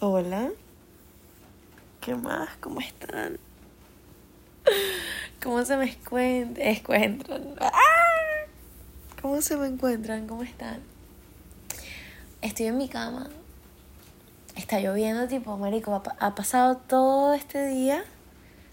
Hola. 0.00 0.52
¿Qué 2.00 2.14
más? 2.14 2.50
¿Cómo 2.60 2.78
están? 2.78 3.36
¿Cómo 5.42 5.64
se 5.64 5.76
me 5.76 5.90
encuentran? 5.90 7.56
¡Ah! 7.58 7.72
¿Cómo 9.20 9.42
se 9.42 9.56
me 9.56 9.66
encuentran? 9.66 10.28
¿Cómo 10.28 10.44
están? 10.44 10.82
Estoy 12.42 12.66
en 12.66 12.78
mi 12.78 12.88
cama. 12.88 13.28
Está 14.54 14.78
lloviendo, 14.78 15.26
tipo, 15.26 15.56
marico, 15.56 16.00
ha 16.20 16.34
pasado 16.36 16.76
todo 16.76 17.34
este 17.34 17.66
día 17.66 18.04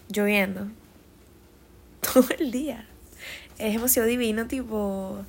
lloviendo. 0.10 0.68
Todo 2.02 2.26
el 2.38 2.52
día. 2.52 2.86
Es 3.58 3.74
demasiado 3.74 4.08
divino, 4.08 4.46
tipo, 4.46 5.26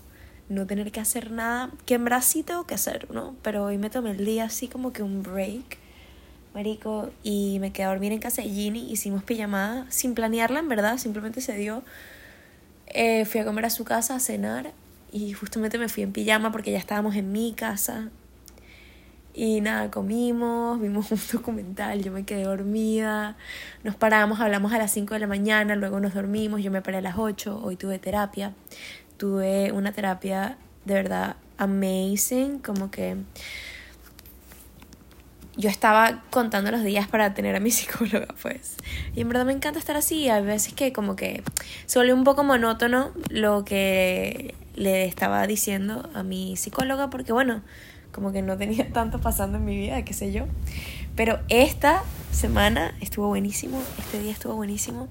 no 0.51 0.67
tener 0.67 0.93
que 0.93 1.01
hacer 1.01 1.31
nada. 1.31 1.71
Que 1.87 1.95
en 1.95 2.07
sí 2.21 2.43
tengo 2.43 2.67
que 2.67 2.75
hacer, 2.75 3.11
¿no? 3.11 3.35
Pero 3.41 3.65
hoy 3.65 3.79
me 3.79 3.89
tomé 3.89 4.11
el 4.11 4.27
día 4.27 4.45
así 4.45 4.69
como 4.69 4.93
que 4.93 5.03
un 5.03 5.23
break 5.23 5.86
marico, 6.57 7.11
y 7.23 7.59
me 7.61 7.71
quedé 7.71 7.85
a 7.85 7.91
dormir 7.91 8.13
en 8.13 8.19
casa 8.19 8.41
de 8.41 8.49
Ginny, 8.49 8.91
hicimos 8.91 9.23
pijamada, 9.23 9.85
sin 9.91 10.15
planearla 10.15 10.59
en 10.59 10.69
verdad, 10.69 10.97
simplemente 10.97 11.43
se 11.43 11.55
dio. 11.55 11.83
Eh, 12.87 13.27
fui 13.27 13.41
a 13.43 13.45
comer 13.45 13.67
a 13.67 13.71
su 13.71 13.85
casa 13.85 14.15
a 14.15 14.21
cenar 14.21 14.73
y 15.13 15.35
justamente 15.35 15.77
me 15.77 15.91
fui 15.91 16.03
en 16.03 16.13
pijama 16.13 16.53
porque 16.53 16.73
ya 16.73 16.79
estábamos 16.79 17.15
en 17.15 17.31
mi 17.31 17.53
casa. 17.53 18.09
Y 19.35 19.61
nada, 19.61 19.91
comimos, 19.91 20.81
vimos 20.81 21.11
un 21.13 21.21
documental, 21.31 22.03
yo 22.03 22.11
me 22.11 22.25
quedé 22.25 22.45
dormida, 22.45 23.37
nos 23.85 23.95
paramos, 23.95 24.41
hablamos 24.41 24.73
a 24.73 24.79
las 24.79 24.91
5 24.93 25.13
de 25.13 25.21
la 25.21 25.27
mañana, 25.27 25.77
luego 25.77 26.01
nos 26.01 26.15
dormimos, 26.15 26.63
yo 26.63 26.71
me 26.71 26.81
paré 26.81 26.97
a 26.97 27.03
las 27.03 27.19
8, 27.19 27.61
hoy 27.63 27.77
tuve 27.77 27.99
terapia, 27.99 28.55
tuve 29.19 29.73
una 29.73 29.93
terapia 29.93 30.57
de 30.87 30.95
verdad 30.95 31.37
amazing, 31.59 32.61
como 32.61 32.91
que 32.91 33.19
yo 35.57 35.71
estaba 35.71 36.23
contando 36.31 36.71
los 36.71 36.83
días 36.83 37.09
para 37.09 37.35
tener 37.35 37.57
a 37.57 37.61
mi 37.61 37.71
psicóloga, 37.73 38.29
pues. 38.43 38.77
Y 39.15 39.21
en 39.23 39.29
verdad 39.29 39.47
me 39.47 39.53
encanta 39.53 39.79
estar 39.79 39.97
así. 39.97 40.29
A 40.29 40.41
veces 40.41 40.75
que 40.75 40.93
como 40.93 41.17
que 41.17 41.43
se 41.87 41.99
vuelve 41.99 42.13
un 42.13 42.25
poco 42.25 42.45
monótono 42.45 43.11
lo 43.31 43.65
que 43.65 44.55
le 44.75 45.07
estaba 45.07 45.47
diciendo 45.47 46.09
a 46.15 46.23
mi 46.23 46.57
psicóloga, 46.57 47.09
porque 47.09 47.33
bueno, 47.33 47.63
como 48.13 48.33
que 48.33 48.43
no 48.43 48.57
tenía 48.57 48.89
tanto 48.93 49.21
pasando 49.21 49.59
en 49.59 49.65
mi 49.65 49.77
vida, 49.77 50.05
qué 50.05 50.13
sé 50.13 50.33
yo. 50.33 50.45
Pero 51.17 51.41
esta 51.49 52.03
semana 52.31 52.95
estuvo 53.01 53.29
buenísimo, 53.29 53.83
este 53.99 54.21
día 54.21 54.33
estuvo 54.33 54.55
buenísimo. 54.55 55.09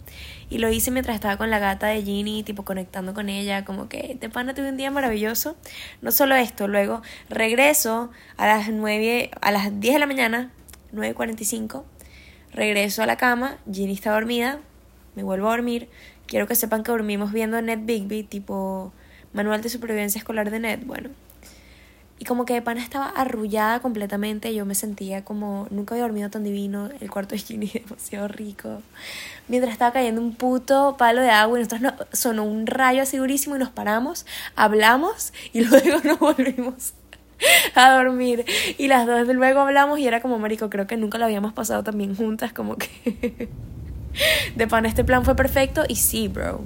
Y 0.51 0.59
lo 0.59 0.69
hice 0.69 0.91
mientras 0.91 1.15
estaba 1.15 1.37
con 1.37 1.49
la 1.49 1.57
gata 1.57 1.87
de 1.87 2.03
Ginny, 2.03 2.43
tipo 2.43 2.63
conectando 2.63 3.15
con 3.15 3.27
ella, 3.27 3.65
como 3.65 3.89
que 3.89 4.15
de 4.19 4.29
pana 4.29 4.53
tuve 4.53 4.69
un 4.69 4.77
día 4.77 4.91
maravilloso. 4.91 5.57
No 6.03 6.11
solo 6.11 6.35
esto, 6.35 6.67
luego 6.67 7.01
regreso 7.27 8.11
a 8.37 8.45
las 8.45 8.69
9, 8.69 9.31
a 9.41 9.51
las 9.51 9.79
10 9.79 9.93
de 9.95 9.99
la 9.99 10.05
mañana, 10.05 10.51
9.45, 10.93 11.83
regreso 12.51 13.01
a 13.01 13.07
la 13.07 13.17
cama, 13.17 13.57
Ginny 13.71 13.93
está 13.93 14.11
dormida, 14.11 14.59
me 15.15 15.23
vuelvo 15.23 15.47
a 15.47 15.51
dormir. 15.51 15.89
Quiero 16.27 16.47
que 16.47 16.53
sepan 16.53 16.83
que 16.83 16.91
dormimos 16.91 17.33
viendo 17.33 17.59
Net 17.63 17.79
Bigby, 17.83 18.21
tipo 18.21 18.93
manual 19.33 19.63
de 19.63 19.69
supervivencia 19.69 20.19
escolar 20.19 20.51
de 20.51 20.59
Net, 20.59 20.85
bueno 20.85 21.24
y 22.17 22.23
como 22.25 22.45
que 22.45 22.53
de 22.53 22.61
pana 22.61 22.81
estaba 22.81 23.09
arrullada 23.09 23.81
completamente. 23.81 24.53
Yo 24.55 24.65
me 24.65 24.75
sentía 24.75 25.25
como 25.25 25.67
nunca 25.69 25.95
había 25.95 26.05
dormido 26.05 26.29
tan 26.29 26.43
divino. 26.43 26.89
El 27.01 27.11
cuarto 27.11 27.35
de 27.35 27.39
Ginny 27.39 27.67
demasiado 27.73 28.27
rico. 28.27 28.81
Mientras 29.47 29.73
estaba 29.73 29.91
cayendo 29.91 30.21
un 30.21 30.33
puto 30.33 30.95
palo 30.97 31.21
de 31.21 31.29
agua 31.29 31.59
y 31.59 31.63
nosotros 31.63 31.93
sonó 32.13 32.45
un 32.45 32.67
rayo 32.67 33.01
así 33.01 33.17
durísimo 33.17 33.57
y 33.57 33.59
nos 33.59 33.69
paramos, 33.69 34.25
hablamos 34.55 35.33
y 35.51 35.61
luego 35.65 35.99
nos 36.03 36.19
volvimos 36.19 36.93
a 37.75 37.91
dormir. 37.91 38.45
Y 38.77 38.87
las 38.87 39.05
dos 39.05 39.27
luego 39.27 39.59
hablamos 39.59 39.99
y 39.99 40.07
era 40.07 40.21
como, 40.21 40.39
marico, 40.39 40.69
creo 40.69 40.87
que 40.87 40.95
nunca 40.95 41.17
lo 41.17 41.25
habíamos 41.25 41.51
pasado 41.51 41.83
tan 41.83 41.97
bien 41.97 42.15
juntas, 42.15 42.53
como 42.53 42.77
que... 42.77 43.49
de 44.55 44.67
pana 44.67 44.87
este 44.87 45.03
plan 45.03 45.25
fue 45.25 45.35
perfecto 45.35 45.83
y 45.87 45.97
sí, 45.97 46.29
bro. 46.29 46.61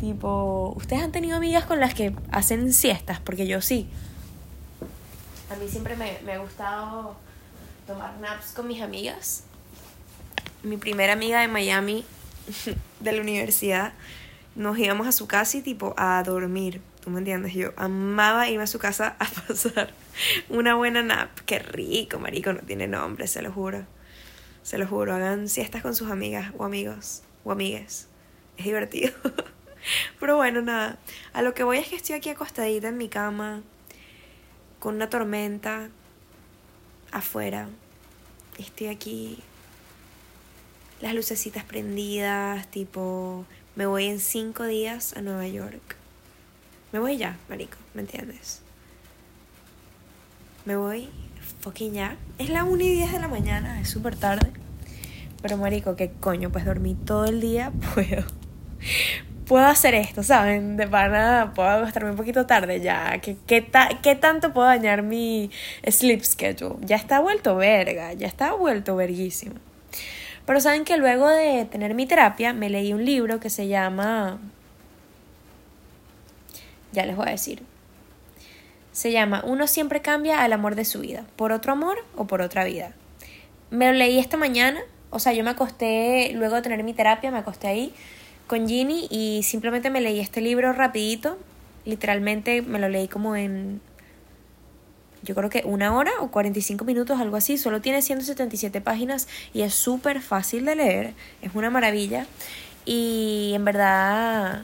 Tipo, 0.00 0.74
¿ustedes 0.76 1.02
han 1.02 1.12
tenido 1.12 1.36
amigas 1.36 1.64
con 1.64 1.78
las 1.78 1.94
que 1.94 2.12
hacen 2.32 2.72
siestas? 2.72 3.20
Porque 3.20 3.46
yo 3.46 3.60
sí. 3.60 3.86
A 5.50 5.56
mí 5.56 5.68
siempre 5.68 5.96
me, 5.96 6.18
me 6.24 6.34
ha 6.34 6.38
gustado 6.38 7.16
tomar 7.86 8.16
naps 8.20 8.52
con 8.52 8.68
mis 8.68 8.80
amigas. 8.82 9.42
Mi 10.62 10.76
primera 10.76 11.12
amiga 11.12 11.40
de 11.40 11.48
Miami, 11.48 12.04
de 13.00 13.12
la 13.12 13.20
universidad, 13.20 13.92
nos 14.54 14.78
íbamos 14.78 15.08
a 15.08 15.12
su 15.12 15.26
casa 15.26 15.58
y 15.58 15.62
tipo 15.62 15.92
a 15.96 16.22
dormir. 16.22 16.80
¿Tú 17.02 17.10
me 17.10 17.18
entiendes? 17.18 17.54
Yo 17.54 17.72
amaba 17.76 18.48
irme 18.48 18.62
a 18.62 18.66
su 18.68 18.78
casa 18.78 19.16
a 19.18 19.24
pasar 19.48 19.92
una 20.48 20.76
buena 20.76 21.02
nap. 21.02 21.30
Qué 21.46 21.58
rico, 21.58 22.20
marico, 22.20 22.52
no 22.52 22.60
tiene 22.60 22.86
nombre, 22.86 23.26
se 23.26 23.42
lo 23.42 23.50
juro. 23.50 23.86
Se 24.62 24.78
lo 24.78 24.86
juro, 24.86 25.14
hagan 25.14 25.48
siestas 25.48 25.82
con 25.82 25.96
sus 25.96 26.10
amigas 26.10 26.52
o 26.58 26.64
amigos 26.64 27.22
o 27.42 27.50
amigues. 27.50 28.06
Es 28.56 28.66
divertido. 28.66 29.12
Pero 30.20 30.36
bueno, 30.36 30.60
nada. 30.60 30.98
A 31.32 31.42
lo 31.42 31.54
que 31.54 31.64
voy 31.64 31.78
es 31.78 31.88
que 31.88 31.96
estoy 31.96 32.14
aquí 32.14 32.28
acostadita 32.28 32.88
en 32.88 32.98
mi 32.98 33.08
cama, 33.08 33.62
con 34.80 34.96
una 34.96 35.08
tormenta 35.08 35.88
afuera. 37.12 37.68
Estoy 38.58 38.88
aquí, 38.88 39.38
las 41.00 41.14
lucecitas 41.14 41.64
prendidas, 41.64 42.66
tipo, 42.70 43.44
me 43.76 43.86
voy 43.86 44.06
en 44.06 44.18
cinco 44.18 44.64
días 44.64 45.16
a 45.16 45.20
Nueva 45.20 45.46
York. 45.46 45.96
Me 46.92 46.98
voy 46.98 47.16
ya, 47.16 47.36
marico, 47.48 47.76
¿me 47.94 48.00
entiendes? 48.00 48.62
Me 50.64 50.76
voy 50.76 51.08
fucking 51.60 51.92
ya. 51.92 52.16
Es 52.38 52.50
la 52.50 52.64
1 52.64 52.82
y 52.82 52.90
10 52.90 53.12
de 53.12 53.20
la 53.20 53.28
mañana, 53.28 53.80
es 53.80 53.88
súper 53.88 54.16
tarde. 54.16 54.50
Pero 55.42 55.56
marico, 55.56 55.94
¿qué 55.94 56.10
coño? 56.10 56.50
Pues 56.50 56.64
dormí 56.64 56.94
todo 56.94 57.26
el 57.26 57.40
día, 57.40 57.70
puedo 57.94 58.24
puedo 59.50 59.66
hacer 59.66 59.96
esto, 59.96 60.22
¿saben? 60.22 60.76
De 60.76 60.86
pana 60.86 61.50
puedo 61.56 61.68
acostarme 61.68 62.10
un 62.10 62.16
poquito 62.16 62.46
tarde 62.46 62.80
ya. 62.80 63.18
¿Qué, 63.20 63.36
qué, 63.48 63.66
¿Qué 64.00 64.14
tanto 64.14 64.52
puedo 64.52 64.68
dañar 64.68 65.02
mi 65.02 65.50
sleep 65.84 66.22
schedule? 66.22 66.76
Ya 66.82 66.94
está 66.94 67.18
vuelto 67.18 67.56
verga, 67.56 68.12
ya 68.12 68.28
está 68.28 68.52
vuelto 68.52 68.94
verguísimo. 68.94 69.56
Pero 70.46 70.60
saben 70.60 70.84
que 70.84 70.96
luego 70.98 71.28
de 71.28 71.64
tener 71.64 71.94
mi 71.94 72.06
terapia 72.06 72.52
me 72.52 72.70
leí 72.70 72.92
un 72.92 73.04
libro 73.04 73.40
que 73.40 73.50
se 73.50 73.66
llama... 73.66 74.38
Ya 76.92 77.04
les 77.04 77.16
voy 77.16 77.26
a 77.26 77.32
decir. 77.32 77.64
Se 78.92 79.10
llama 79.10 79.42
Uno 79.44 79.66
siempre 79.66 80.00
cambia 80.00 80.44
al 80.44 80.52
amor 80.52 80.76
de 80.76 80.84
su 80.84 81.00
vida, 81.00 81.24
por 81.34 81.50
otro 81.50 81.72
amor 81.72 81.98
o 82.14 82.28
por 82.28 82.40
otra 82.40 82.62
vida. 82.62 82.92
Me 83.70 83.86
lo 83.86 83.94
leí 83.94 84.20
esta 84.20 84.36
mañana, 84.36 84.80
o 85.10 85.18
sea, 85.18 85.32
yo 85.32 85.42
me 85.42 85.50
acosté, 85.50 86.30
luego 86.34 86.54
de 86.54 86.62
tener 86.62 86.84
mi 86.84 86.94
terapia, 86.94 87.32
me 87.32 87.38
acosté 87.38 87.66
ahí 87.66 87.92
con 88.50 88.66
Ginny 88.66 89.06
y 89.10 89.44
simplemente 89.44 89.90
me 89.90 90.00
leí 90.00 90.18
este 90.18 90.40
libro 90.40 90.72
rapidito. 90.72 91.38
Literalmente 91.84 92.62
me 92.62 92.80
lo 92.80 92.88
leí 92.88 93.06
como 93.06 93.36
en 93.36 93.80
yo 95.22 95.36
creo 95.36 95.48
que 95.48 95.62
una 95.64 95.94
hora 95.94 96.10
o 96.18 96.32
45 96.32 96.84
minutos, 96.84 97.20
algo 97.20 97.36
así. 97.36 97.58
Solo 97.58 97.80
tiene 97.80 98.02
177 98.02 98.80
páginas 98.80 99.28
y 99.54 99.60
es 99.60 99.72
súper 99.72 100.20
fácil 100.20 100.64
de 100.64 100.74
leer. 100.74 101.14
Es 101.42 101.54
una 101.54 101.70
maravilla. 101.70 102.26
Y 102.84 103.52
en 103.54 103.64
verdad 103.64 104.62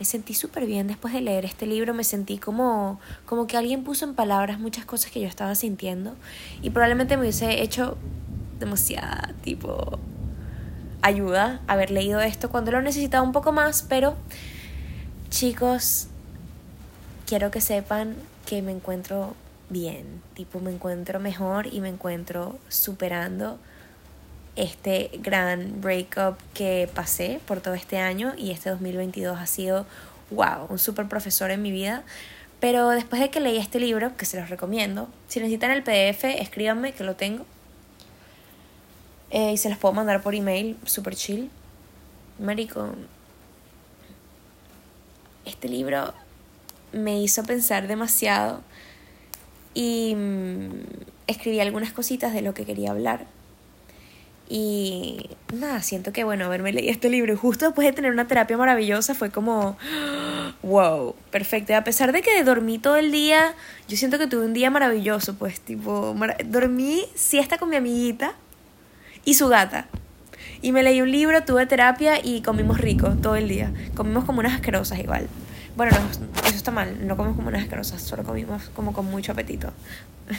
me 0.00 0.04
sentí 0.04 0.34
súper 0.34 0.66
bien 0.66 0.88
después 0.88 1.14
de 1.14 1.20
leer 1.20 1.44
este 1.44 1.64
libro. 1.66 1.94
Me 1.94 2.02
sentí 2.02 2.38
como, 2.38 2.98
como 3.24 3.46
que 3.46 3.56
alguien 3.56 3.84
puso 3.84 4.04
en 4.04 4.14
palabras 4.14 4.58
muchas 4.58 4.84
cosas 4.84 5.12
que 5.12 5.20
yo 5.20 5.28
estaba 5.28 5.54
sintiendo. 5.54 6.16
Y 6.60 6.70
probablemente 6.70 7.16
me 7.16 7.22
hubiese 7.22 7.62
hecho 7.62 7.96
demasiada, 8.58 9.32
tipo, 9.44 10.00
ayuda 11.06 11.60
haber 11.68 11.92
leído 11.92 12.20
esto 12.20 12.50
cuando 12.50 12.72
lo 12.72 12.82
necesitaba 12.82 13.22
un 13.22 13.32
poco 13.32 13.52
más, 13.52 13.82
pero 13.88 14.16
chicos, 15.30 16.08
quiero 17.26 17.50
que 17.50 17.60
sepan 17.60 18.16
que 18.44 18.60
me 18.60 18.72
encuentro 18.72 19.34
bien, 19.70 20.20
tipo 20.34 20.58
me 20.58 20.72
encuentro 20.72 21.20
mejor 21.20 21.72
y 21.72 21.80
me 21.80 21.88
encuentro 21.88 22.58
superando 22.68 23.58
este 24.56 25.10
gran 25.22 25.80
breakup 25.80 26.38
que 26.54 26.88
pasé 26.92 27.40
por 27.46 27.60
todo 27.60 27.74
este 27.74 27.98
año 27.98 28.32
y 28.36 28.50
este 28.50 28.70
2022 28.70 29.38
ha 29.38 29.46
sido, 29.46 29.86
wow, 30.30 30.66
un 30.68 30.78
super 30.78 31.06
profesor 31.06 31.50
en 31.52 31.62
mi 31.62 31.70
vida. 31.70 32.02
Pero 32.58 32.88
después 32.88 33.20
de 33.20 33.30
que 33.30 33.38
leí 33.38 33.58
este 33.58 33.78
libro, 33.78 34.16
que 34.16 34.24
se 34.24 34.40
los 34.40 34.48
recomiendo, 34.48 35.08
si 35.28 35.40
necesitan 35.40 35.70
el 35.70 35.82
PDF, 35.82 36.24
escríbanme 36.24 36.92
que 36.92 37.04
lo 37.04 37.14
tengo 37.14 37.44
eh, 39.36 39.52
y 39.52 39.58
se 39.58 39.68
las 39.68 39.76
puedo 39.76 39.92
mandar 39.92 40.22
por 40.22 40.34
email, 40.34 40.78
super 40.86 41.14
chill. 41.14 41.50
Marico, 42.38 42.94
este 45.44 45.68
libro 45.68 46.14
me 46.94 47.20
hizo 47.20 47.44
pensar 47.44 47.86
demasiado 47.86 48.62
y 49.74 50.14
mm, 50.16 50.70
escribí 51.26 51.60
algunas 51.60 51.92
cositas 51.92 52.32
de 52.32 52.40
lo 52.40 52.54
que 52.54 52.64
quería 52.64 52.92
hablar. 52.92 53.26
Y 54.48 55.28
nada, 55.52 55.82
siento 55.82 56.14
que 56.14 56.24
bueno, 56.24 56.46
haberme 56.46 56.72
leído 56.72 56.90
este 56.90 57.10
libro 57.10 57.34
y 57.34 57.36
justo 57.36 57.66
después 57.66 57.86
de 57.86 57.92
tener 57.92 58.12
una 58.12 58.26
terapia 58.26 58.56
maravillosa 58.56 59.14
fue 59.14 59.28
como, 59.28 59.76
wow, 60.62 61.14
perfecto. 61.30 61.72
Y 61.72 61.74
a 61.74 61.84
pesar 61.84 62.12
de 62.12 62.22
que 62.22 62.42
dormí 62.42 62.78
todo 62.78 62.96
el 62.96 63.12
día, 63.12 63.54
yo 63.86 63.98
siento 63.98 64.18
que 64.18 64.28
tuve 64.28 64.46
un 64.46 64.54
día 64.54 64.70
maravilloso, 64.70 65.34
pues, 65.34 65.60
tipo, 65.60 66.16
dormí 66.46 67.04
siesta 67.14 67.58
con 67.58 67.68
mi 67.68 67.76
amiguita 67.76 68.34
y 69.26 69.34
su 69.34 69.48
gata. 69.48 69.88
Y 70.62 70.72
me 70.72 70.82
leí 70.82 71.02
un 71.02 71.10
libro, 71.10 71.44
tuve 71.44 71.66
terapia 71.66 72.18
y 72.24 72.40
comimos 72.40 72.78
rico 72.78 73.10
todo 73.20 73.36
el 73.36 73.48
día. 73.48 73.74
Comimos 73.94 74.24
como 74.24 74.40
unas 74.40 74.54
asquerosas 74.54 74.98
igual. 74.98 75.28
Bueno, 75.76 75.94
no, 75.94 76.46
eso 76.46 76.56
está 76.56 76.70
mal, 76.70 77.06
no 77.06 77.18
comimos 77.18 77.36
como 77.36 77.48
unas 77.48 77.62
asquerosas, 77.62 78.00
solo 78.00 78.22
comimos 78.22 78.70
como 78.70 78.94
con 78.94 79.04
mucho 79.04 79.32
apetito. 79.32 79.74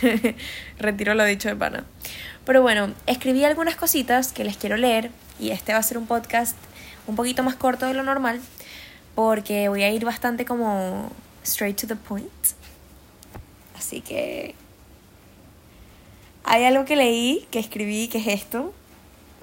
Retiro 0.80 1.14
lo 1.14 1.24
dicho 1.26 1.50
de 1.50 1.56
pana. 1.56 1.84
Pero 2.44 2.64
bueno, 2.64 2.92
escribí 3.06 3.44
algunas 3.44 3.76
cositas 3.76 4.32
que 4.32 4.44
les 4.44 4.58
quiero 4.58 4.78
leer 4.78 5.12
y 5.40 5.52
este 5.52 5.74
va 5.74 5.80
a 5.80 5.84
ser 5.84 6.00
un 6.00 6.08
podcast 6.08 6.58
un 7.06 7.16
poquito 7.16 7.44
más 7.44 7.56
corto 7.56 7.86
de 7.86 7.94
lo 7.94 8.02
normal 8.02 8.42
porque 9.14 9.70
voy 9.70 9.84
a 9.84 9.92
ir 9.92 10.06
bastante 10.06 10.46
como 10.46 11.12
straight 11.44 11.80
to 11.80 11.88
the 11.88 11.96
point. 11.96 12.32
Así 13.78 14.02
que 14.02 14.56
hay 16.48 16.64
algo 16.64 16.86
que 16.86 16.96
leí, 16.96 17.46
que 17.52 17.60
escribí, 17.60 18.08
que 18.08 18.18
es 18.20 18.28
esto. 18.28 18.74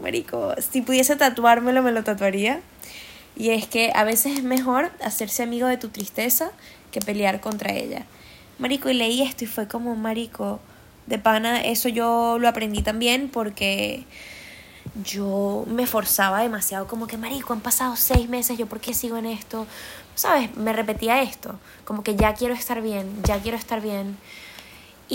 Marico, 0.00 0.54
si 0.60 0.82
pudiese 0.82 1.16
tatuármelo, 1.16 1.82
me 1.82 1.92
lo 1.92 2.02
tatuaría. 2.02 2.60
Y 3.36 3.50
es 3.50 3.66
que 3.66 3.92
a 3.94 4.04
veces 4.04 4.38
es 4.38 4.42
mejor 4.42 4.90
hacerse 5.02 5.42
amigo 5.42 5.66
de 5.66 5.76
tu 5.76 5.88
tristeza 5.88 6.50
que 6.90 7.00
pelear 7.00 7.40
contra 7.40 7.72
ella. 7.72 8.04
Marico, 8.58 8.88
y 8.88 8.94
leí 8.94 9.22
esto 9.22 9.44
y 9.44 9.46
fue 9.46 9.68
como, 9.68 9.94
Marico, 9.96 10.60
de 11.06 11.18
pana, 11.18 11.60
eso 11.60 11.88
yo 11.88 12.38
lo 12.38 12.48
aprendí 12.48 12.82
también 12.82 13.28
porque 13.28 14.06
yo 15.04 15.64
me 15.66 15.86
forzaba 15.86 16.42
demasiado, 16.42 16.86
como 16.86 17.06
que, 17.06 17.16
marico, 17.16 17.52
han 17.52 17.60
pasado 17.60 17.96
seis 17.96 18.28
meses, 18.28 18.58
yo 18.58 18.66
por 18.66 18.80
qué 18.80 18.94
sigo 18.94 19.16
en 19.16 19.26
esto, 19.26 19.66
¿sabes? 20.14 20.54
Me 20.56 20.72
repetía 20.72 21.22
esto, 21.22 21.58
como 21.84 22.02
que 22.02 22.16
ya 22.16 22.34
quiero 22.34 22.54
estar 22.54 22.80
bien, 22.80 23.10
ya 23.24 23.40
quiero 23.40 23.56
estar 23.56 23.80
bien. 23.80 24.16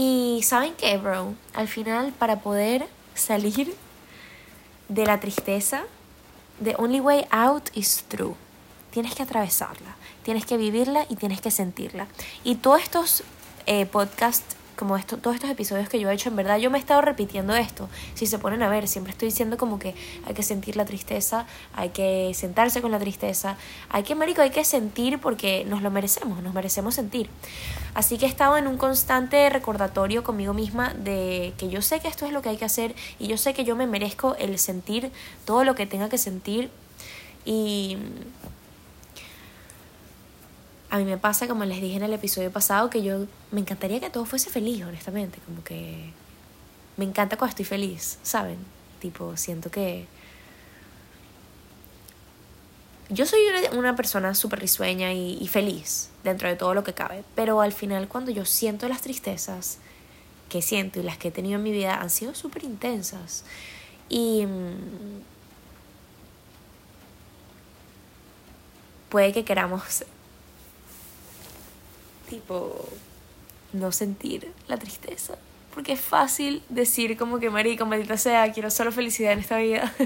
Y 0.01 0.44
¿saben 0.44 0.75
qué, 0.75 0.96
bro? 0.96 1.34
Al 1.54 1.68
final, 1.68 2.13
para 2.13 2.40
poder 2.40 2.88
salir 3.16 3.75
de 4.88 5.06
la 5.06 5.19
tristeza, 5.19 5.84
the 6.63 6.74
only 6.78 7.01
way 7.01 7.25
out 7.31 7.69
is 7.74 8.06
through. 8.07 8.38
Tienes 8.92 9.13
que 9.13 9.24
atravesarla, 9.24 9.98
tienes 10.24 10.46
que 10.46 10.56
vivirla 10.56 11.06
y 11.10 11.18
tienes 11.18 11.42
que 11.42 11.51
sentirla. 11.51 12.07
Y 12.46 12.56
todos 12.56 12.81
estos 12.81 13.24
eh, 13.66 13.86
podcasts 13.88 14.56
como 14.80 14.96
esto, 14.96 15.18
todos 15.18 15.36
estos 15.36 15.50
episodios 15.50 15.90
que 15.90 16.00
yo 16.00 16.10
he 16.10 16.14
hecho, 16.14 16.30
en 16.30 16.38
verdad 16.38 16.58
yo 16.58 16.72
me 16.72 16.78
he 16.78 16.81
estado 16.81 17.02
repitiendo 17.02 17.54
esto. 17.54 17.90
Si 18.14 18.26
se 18.26 18.40
ponen 18.40 18.64
a 18.64 18.70
ver, 18.70 18.88
siempre 18.88 19.12
estoy 19.12 19.28
diciendo 19.28 19.58
como 19.58 19.78
que 19.78 19.94
hay 20.26 20.34
que 20.34 20.42
sentir 20.42 20.78
la 20.78 20.86
tristeza, 20.86 21.46
hay 21.76 21.90
que 21.90 22.31
sentarse 22.34 22.81
con 22.81 22.90
la 22.90 22.98
tristeza, 22.98 23.58
hay 23.90 24.04
que, 24.04 24.16
marico, 24.16 24.42
hay 24.42 24.52
que 24.52 24.64
sentir 24.64 25.20
porque 25.20 25.66
nos 25.66 25.81
lo 25.81 25.92
merecemos, 25.92 26.42
nos 26.42 26.54
merecemos 26.54 26.96
sentir. 26.96 27.30
Así 27.94 28.18
que 28.18 28.26
he 28.26 28.30
estado 28.30 28.56
en 28.56 28.68
un 28.68 28.78
constante 28.78 29.50
recordatorio 29.50 30.24
conmigo 30.24 30.54
misma 30.54 30.94
de 30.94 31.54
que 31.58 31.68
yo 31.68 31.81
sé 31.81 32.00
que 32.00 32.08
esto 32.08 32.26
es 32.26 32.31
lo 32.31 32.42
que 32.42 32.48
hay 32.48 32.56
que 32.56 32.66
hacer 32.66 32.96
y 33.20 33.28
yo 33.28 33.38
sé 33.38 33.54
que 33.54 33.66
yo 33.66 33.76
me 33.76 33.86
merezco 33.86 34.36
el 34.36 34.58
sentir 34.60 35.12
todo 35.44 35.66
lo 35.66 35.76
que 35.76 35.88
tenga 35.88 36.08
que 36.08 36.18
sentir 36.18 36.72
y 37.44 37.98
a 40.89 40.97
mí 40.97 41.06
me 41.06 41.18
pasa, 41.18 41.47
como 41.47 41.65
les 41.65 41.81
dije 41.81 41.97
en 41.97 42.03
el 42.03 42.13
episodio 42.13 42.51
pasado, 42.51 42.89
que 42.89 43.03
yo 43.03 43.27
me 43.51 43.59
encantaría 43.59 44.00
que 44.00 44.09
todo 44.09 44.25
fuese 44.25 44.50
feliz, 44.50 44.83
honestamente. 44.83 45.39
Como 45.45 45.63
que 45.63 46.12
me 46.97 47.06
encanta 47.06 47.38
cuando 47.38 47.51
estoy 47.51 47.65
feliz, 47.65 48.18
¿saben? 48.24 48.57
Tipo, 49.00 49.38
siento 49.38 49.69
que... 49.69 50.07
Yo 53.09 53.25
soy 53.25 53.39
una, 53.71 53.95
persona 53.95 54.36
súper 54.36 54.59
risueña 54.59 55.13
y, 55.13 55.38
y 55.41 55.47
feliz 55.47 56.12
dentro 56.24 56.47
de 56.47 56.56
todo 56.56 56.75
lo 56.75 56.83
que 56.83 56.94
cabe, 56.94 57.24
pero 57.33 57.59
al 57.62 57.71
final 57.71 58.07
cuando 58.07 58.30
yo 58.30 58.45
siento 58.45 58.88
las 58.88 59.01
tristezas 59.01 59.80
que 60.47 60.62
siento 60.62 61.00
y 61.00 61.03
las 61.03 61.18
que 61.18 61.30
he 61.30 61.31
tenido 61.31 61.57
en 61.57 61.63
mi 61.63 61.71
vida 61.71 62.01
han 62.01 62.12
sido 62.12 62.35
súper 62.35 62.63
intensas. 62.65 63.45
Y 64.09 64.45
mm, 64.45 65.21
puede 69.09 69.33
que 69.33 69.44
queramos 69.44 70.06
tipo 72.30 72.88
no 73.74 73.92
sentir 73.92 74.52
la 74.68 74.78
tristeza. 74.78 75.36
Porque 75.74 75.94
es 75.94 76.02
fácil 76.02 76.64
decir 76.70 77.18
como 77.18 77.40
que 77.40 77.50
marico, 77.50 77.86
maldita 77.86 78.18
sea, 78.18 78.52
quiero 78.52 78.70
solo 78.70 78.92
felicidad 78.92 79.34
en 79.34 79.40
esta 79.40 79.58
vida. 79.58 79.94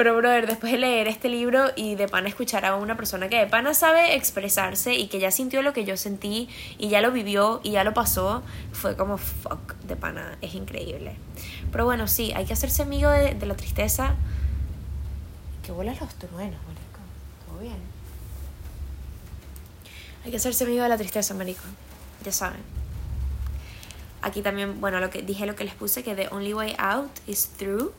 Pero, 0.00 0.16
brother, 0.16 0.46
después 0.46 0.72
de 0.72 0.78
leer 0.78 1.08
este 1.08 1.28
libro 1.28 1.72
y 1.76 1.94
de 1.94 2.08
pana 2.08 2.28
escuchar 2.28 2.64
a 2.64 2.76
una 2.76 2.96
persona 2.96 3.28
que 3.28 3.36
de 3.36 3.46
pana 3.46 3.74
sabe 3.74 4.14
expresarse 4.14 4.94
y 4.94 5.08
que 5.08 5.20
ya 5.20 5.30
sintió 5.30 5.60
lo 5.60 5.74
que 5.74 5.84
yo 5.84 5.98
sentí 5.98 6.48
y 6.78 6.88
ya 6.88 7.02
lo 7.02 7.12
vivió 7.12 7.60
y 7.62 7.72
ya 7.72 7.84
lo 7.84 7.92
pasó, 7.92 8.42
fue 8.72 8.96
como 8.96 9.18
fuck, 9.18 9.74
de 9.86 9.96
pana, 9.96 10.38
es 10.40 10.54
increíble. 10.54 11.16
Pero 11.70 11.84
bueno, 11.84 12.08
sí, 12.08 12.32
hay 12.34 12.46
que 12.46 12.54
hacerse 12.54 12.82
amigo 12.82 13.10
de, 13.10 13.34
la 13.44 13.56
tristeza. 13.56 14.14
Que 15.62 15.72
vuelan 15.72 15.96
los 16.00 16.14
truenos, 16.14 16.60
marico. 16.62 17.00
Todo 17.46 17.58
bien. 17.58 17.89
Hay 20.24 20.30
que 20.30 20.36
hacerse 20.36 20.64
amigo 20.64 20.82
de 20.82 20.88
la 20.88 20.98
tristeza, 20.98 21.34
marico. 21.34 21.62
Ya 22.24 22.32
saben. 22.32 22.60
Aquí 24.22 24.42
también, 24.42 24.80
bueno, 24.80 25.00
lo 25.00 25.08
que 25.08 25.22
dije 25.22 25.46
lo 25.46 25.56
que 25.56 25.64
les 25.64 25.74
puse, 25.74 26.02
que 26.02 26.14
the 26.14 26.28
only 26.30 26.52
way 26.52 26.74
out 26.78 27.10
is 27.26 27.48
through. 27.56 27.92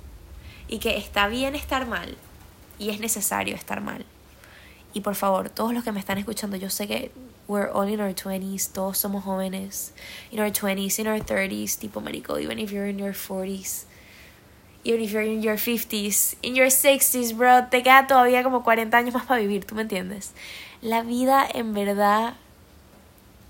Y 0.68 0.80
que 0.80 0.98
está 0.98 1.28
bien 1.28 1.56
estar 1.56 1.88
mal. 1.88 2.18
Y 2.78 2.90
es 2.90 3.00
necesario 3.00 3.56
estar 3.56 3.82
mal. 3.82 4.06
Y 4.94 5.02
por 5.02 5.16
favor, 5.16 5.50
todos 5.50 5.74
los 5.74 5.84
que 5.84 5.92
me 5.92 6.00
están 6.00 6.18
escuchando, 6.18 6.58
yo 6.58 6.70
sé 6.70 6.88
que 6.88 7.12
we're 7.48 7.70
all 7.70 7.88
in 7.88 8.00
our 8.00 8.14
20s, 8.14 8.72
todos 8.72 8.98
somos 8.98 9.24
jóvenes. 9.24 9.92
In 10.32 10.40
our 10.40 10.52
20s, 10.52 11.00
in 11.00 11.08
our 11.08 11.20
30s, 11.20 11.80
tipo 11.80 12.02
marico, 12.02 12.40
even 12.40 12.60
if 12.60 12.72
you're 12.72 12.88
in 12.88 13.00
your 13.00 13.14
40s. 13.14 13.86
Even 14.84 15.02
if 15.02 15.12
you're 15.12 15.22
in 15.22 15.44
your 15.44 15.58
50s, 15.58 16.36
in 16.42 16.56
your 16.56 16.68
60s, 16.68 17.36
bro, 17.38 17.68
te 17.70 17.84
queda 17.84 18.08
todavía 18.08 18.42
como 18.42 18.64
40 18.64 18.98
años 18.98 19.14
más 19.14 19.26
para 19.26 19.40
vivir, 19.40 19.64
¿tú 19.64 19.76
me 19.76 19.84
entiendes? 19.84 20.34
La 20.82 21.04
vida 21.04 21.48
en 21.52 21.74
verdad 21.74 22.34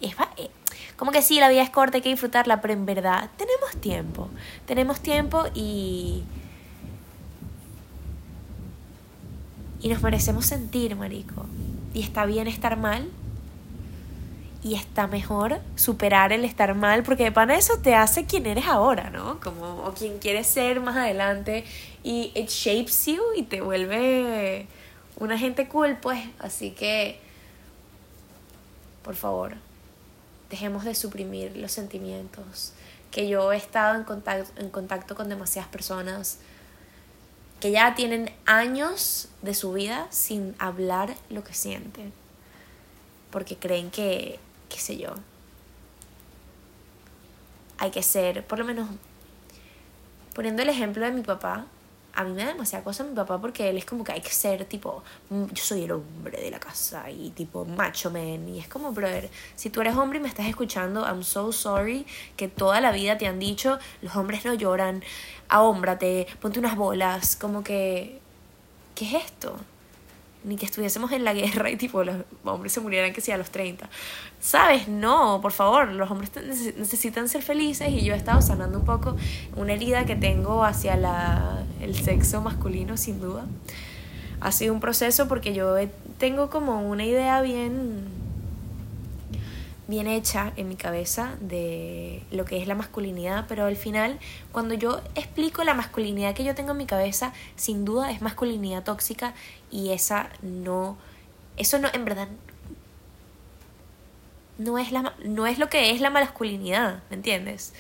es 0.02 0.14
eh, 0.38 0.50
como 1.02 1.12
que 1.12 1.24
sí, 1.24 1.40
la 1.40 1.50
vida 1.50 1.64
es 1.64 1.72
corta, 1.72 1.98
hay 1.98 2.04
que 2.04 2.10
disfrutarla, 2.10 2.62
pero 2.62 2.76
en 2.76 2.86
verdad 2.86 3.32
tenemos 3.36 3.72
tiempo. 3.78 4.30
Tenemos 4.68 5.00
tiempo 5.00 5.46
y. 5.56 6.22
Y 9.80 9.90
nos 9.90 10.04
merecemos 10.04 10.46
sentir, 10.46 10.96
marico. 10.96 11.48
Y 11.96 12.04
está 12.04 12.28
bien 12.28 12.48
estar 12.48 12.78
mal. 12.78 13.10
Y 14.62 14.76
está 14.76 15.08
mejor 15.08 15.60
superar 15.76 16.34
el 16.34 16.46
estar 16.46 16.76
mal, 16.76 17.02
porque 17.02 17.24
de 17.24 17.32
pana 17.32 17.56
eso 17.56 17.80
te 17.80 17.96
hace 17.96 18.26
quien 18.26 18.46
eres 18.46 18.68
ahora, 18.68 19.10
¿no? 19.10 19.40
Como, 19.40 19.84
o 19.84 19.96
quien 19.96 20.20
quieres 20.20 20.46
ser 20.46 20.82
más 20.82 20.96
adelante. 20.96 21.66
Y 22.04 22.32
it 22.36 22.50
shapes 22.50 23.08
you 23.08 23.24
y 23.36 23.42
te 23.42 23.62
vuelve 23.62 24.68
una 25.22 25.38
gente 25.38 25.68
cool, 25.68 25.98
pues. 26.02 26.20
Así 26.40 26.72
que, 26.72 27.20
por 29.04 29.16
favor, 29.16 29.54
dejemos 30.50 30.84
de 30.84 30.96
suprimir 30.96 31.56
los 31.56 31.72
sentimientos. 31.72 32.74
Que 33.12 33.30
yo 33.30 33.54
he 33.54 33.58
estado 33.58 33.96
en 33.96 34.04
contacto, 34.04 34.60
en 34.60 34.70
contacto 34.70 35.16
con 35.16 35.30
demasiadas 35.30 35.70
personas 35.70 36.40
que 37.60 37.70
ya 37.70 37.94
tienen 37.94 38.34
años 38.48 39.28
de 39.44 39.54
su 39.54 39.74
vida 39.74 40.08
sin 40.10 40.56
hablar 40.58 41.16
lo 41.30 41.44
que 41.44 41.54
sienten. 41.54 42.12
Porque 43.30 43.56
creen 43.58 43.92
que, 43.92 44.40
qué 44.70 44.80
sé 44.80 44.98
yo, 44.98 45.14
hay 47.78 47.92
que 47.92 48.02
ser, 48.02 48.46
por 48.48 48.58
lo 48.58 48.66
menos, 48.66 48.90
poniendo 50.34 50.64
el 50.64 50.70
ejemplo 50.70 51.06
de 51.06 51.12
mi 51.12 51.22
papá, 51.22 51.68
a 52.14 52.24
mí 52.24 52.32
me 52.34 52.44
da 52.44 52.50
demasiada 52.50 52.84
cosa 52.84 53.04
mi 53.04 53.16
papá 53.16 53.40
porque 53.40 53.70
él 53.70 53.78
es 53.78 53.86
como 53.86 54.04
que 54.04 54.12
hay 54.12 54.22
que 54.22 54.32
ser 54.32 54.66
tipo, 54.66 55.04
mm, 55.30 55.46
yo 55.54 55.64
soy 55.64 55.84
el 55.84 55.92
hombre 55.92 56.42
de 56.42 56.52
la 56.52 56.60
casa 56.60 57.10
y 57.10 57.30
tipo 57.32 57.66
macho 57.66 58.12
man. 58.12 58.48
Y 58.50 58.60
es 58.60 58.68
como, 58.68 58.92
brother, 58.92 59.30
si 59.56 59.70
tú 59.70 59.82
eres 59.82 59.96
hombre 59.96 60.20
y 60.20 60.22
me 60.22 60.28
estás 60.28 60.48
escuchando, 60.48 61.06
I'm 61.06 61.24
so 61.24 61.52
sorry 61.52 62.06
que 62.36 62.48
toda 62.48 62.82
la 62.82 62.92
vida 62.92 63.18
te 63.18 63.28
han 63.28 63.40
dicho, 63.40 63.80
los 64.02 64.16
hombres 64.16 64.46
no 64.46 64.54
lloran, 64.54 65.04
ahómbrate, 65.50 66.28
ponte 66.42 66.60
unas 66.60 66.76
bolas, 66.76 67.36
como 67.36 67.64
que, 67.64 68.20
¿qué 68.96 69.06
es 69.06 69.26
esto? 69.26 69.58
ni 70.44 70.56
que 70.56 70.66
estuviésemos 70.66 71.12
en 71.12 71.24
la 71.24 71.34
guerra 71.34 71.70
y 71.70 71.76
tipo 71.76 72.04
los 72.04 72.16
hombres 72.44 72.74
se 72.74 72.80
murieran 72.80 73.14
que 73.14 73.22
sea 73.22 73.36
a 73.36 73.38
los 73.38 73.52
30. 73.52 73.90
¿Sabes? 74.40 74.88
No, 74.88 75.40
por 75.42 75.52
favor, 75.52 75.90
los 75.90 76.10
hombres 76.10 76.32
necesitan 76.78 77.30
ser 77.30 77.44
felices 77.44 77.90
y 77.90 78.04
yo 78.04 78.14
he 78.14 78.18
estado 78.18 78.42
sanando 78.42 78.80
un 78.80 78.86
poco 78.86 79.16
una 79.56 79.74
herida 79.74 80.06
que 80.06 80.16
tengo 80.16 80.64
hacia 80.64 80.96
la, 80.98 81.61
el 81.82 81.96
sexo 81.96 82.42
masculino, 82.42 82.98
sin 82.98 83.20
duda. 83.20 83.46
Ha 84.40 84.52
sido 84.52 84.74
un 84.74 84.80
proceso 84.80 85.28
porque 85.28 85.54
yo 85.54 85.76
tengo 86.18 86.50
como 86.50 86.90
una 86.90 87.06
idea 87.06 87.42
bien 87.42 88.22
bien 89.92 90.08
hecha 90.08 90.54
en 90.56 90.70
mi 90.70 90.78
cabeza 90.78 91.36
de 91.42 92.24
lo 92.32 92.46
que 92.46 92.62
es 92.62 92.68
la 92.68 92.76
masculinidad, 92.76 93.46
pero 93.50 93.66
al 93.66 93.76
final, 93.76 94.20
cuando 94.54 94.74
yo 94.74 95.02
explico 95.16 95.66
la 95.66 95.74
masculinidad 95.74 96.34
que 96.34 96.46
yo 96.46 96.56
tengo 96.56 96.72
en 96.72 96.78
mi 96.78 96.86
cabeza, 96.86 97.34
sin 97.58 97.84
duda 97.84 98.10
es 98.10 98.22
masculinidad 98.22 98.84
tóxica 98.84 99.34
y 99.70 99.90
esa 99.90 100.30
no 100.42 100.98
Eso 101.58 101.78
no, 101.78 101.90
en 101.94 102.06
verdad, 102.06 102.30
no 104.58 104.78
es, 104.78 104.92
la, 104.94 105.14
no 105.26 105.46
es 105.46 105.60
lo 105.60 105.70
que 105.70 105.92
es 105.92 106.00
la 106.00 106.10
masculinidad, 106.10 107.04
¿me 107.10 107.18
entiendes? 107.18 107.74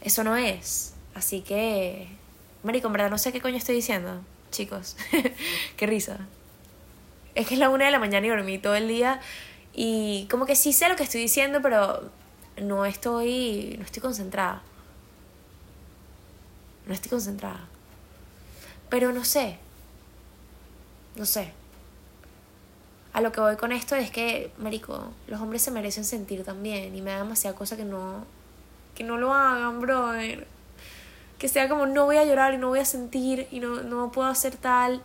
Eso 0.00 0.24
no 0.24 0.36
es. 0.36 0.94
Así 1.14 1.42
que, 1.42 2.08
marico, 2.62 2.86
en 2.86 2.92
verdad 2.92 3.10
no 3.10 3.18
sé 3.18 3.32
qué 3.32 3.40
coño 3.40 3.56
estoy 3.56 3.74
diciendo, 3.74 4.20
chicos. 4.50 4.96
qué 5.76 5.86
risa. 5.86 6.18
Es 7.34 7.46
que 7.46 7.54
es 7.54 7.60
la 7.60 7.70
una 7.70 7.86
de 7.86 7.90
la 7.90 7.98
mañana 7.98 8.26
y 8.26 8.30
dormí 8.30 8.58
todo 8.58 8.74
el 8.74 8.88
día 8.88 9.20
y 9.74 10.26
como 10.30 10.46
que 10.46 10.54
sí 10.54 10.72
sé 10.72 10.88
lo 10.88 10.96
que 10.96 11.02
estoy 11.02 11.20
diciendo, 11.20 11.60
pero 11.62 12.10
no 12.60 12.84
estoy, 12.84 13.76
no 13.78 13.84
estoy 13.84 14.02
concentrada. 14.02 14.62
No 16.86 16.92
estoy 16.92 17.10
concentrada. 17.10 17.66
Pero 18.90 19.12
no 19.12 19.24
sé. 19.24 19.58
No 21.16 21.24
sé. 21.24 21.52
A 23.12 23.20
lo 23.20 23.32
que 23.32 23.40
voy 23.40 23.56
con 23.56 23.72
esto 23.72 23.94
es 23.94 24.10
que, 24.10 24.52
marico, 24.58 25.12
los 25.26 25.40
hombres 25.40 25.62
se 25.62 25.70
merecen 25.70 26.04
sentir 26.04 26.44
también 26.44 26.94
y 26.96 27.02
me 27.02 27.10
da 27.10 27.18
demasiada 27.18 27.56
cosa 27.56 27.76
que 27.76 27.84
no 27.84 28.24
que 28.94 29.04
no 29.04 29.16
lo 29.16 29.32
hagan, 29.32 29.80
brother. 29.80 30.46
Que 31.42 31.48
sea 31.48 31.68
como 31.68 31.86
no 31.86 32.04
voy 32.04 32.18
a 32.18 32.24
llorar 32.24 32.54
y 32.54 32.56
no 32.56 32.68
voy 32.68 32.78
a 32.78 32.84
sentir 32.84 33.48
y 33.50 33.58
no, 33.58 33.82
no 33.82 34.12
puedo 34.12 34.28
hacer 34.28 34.54
tal. 34.54 35.02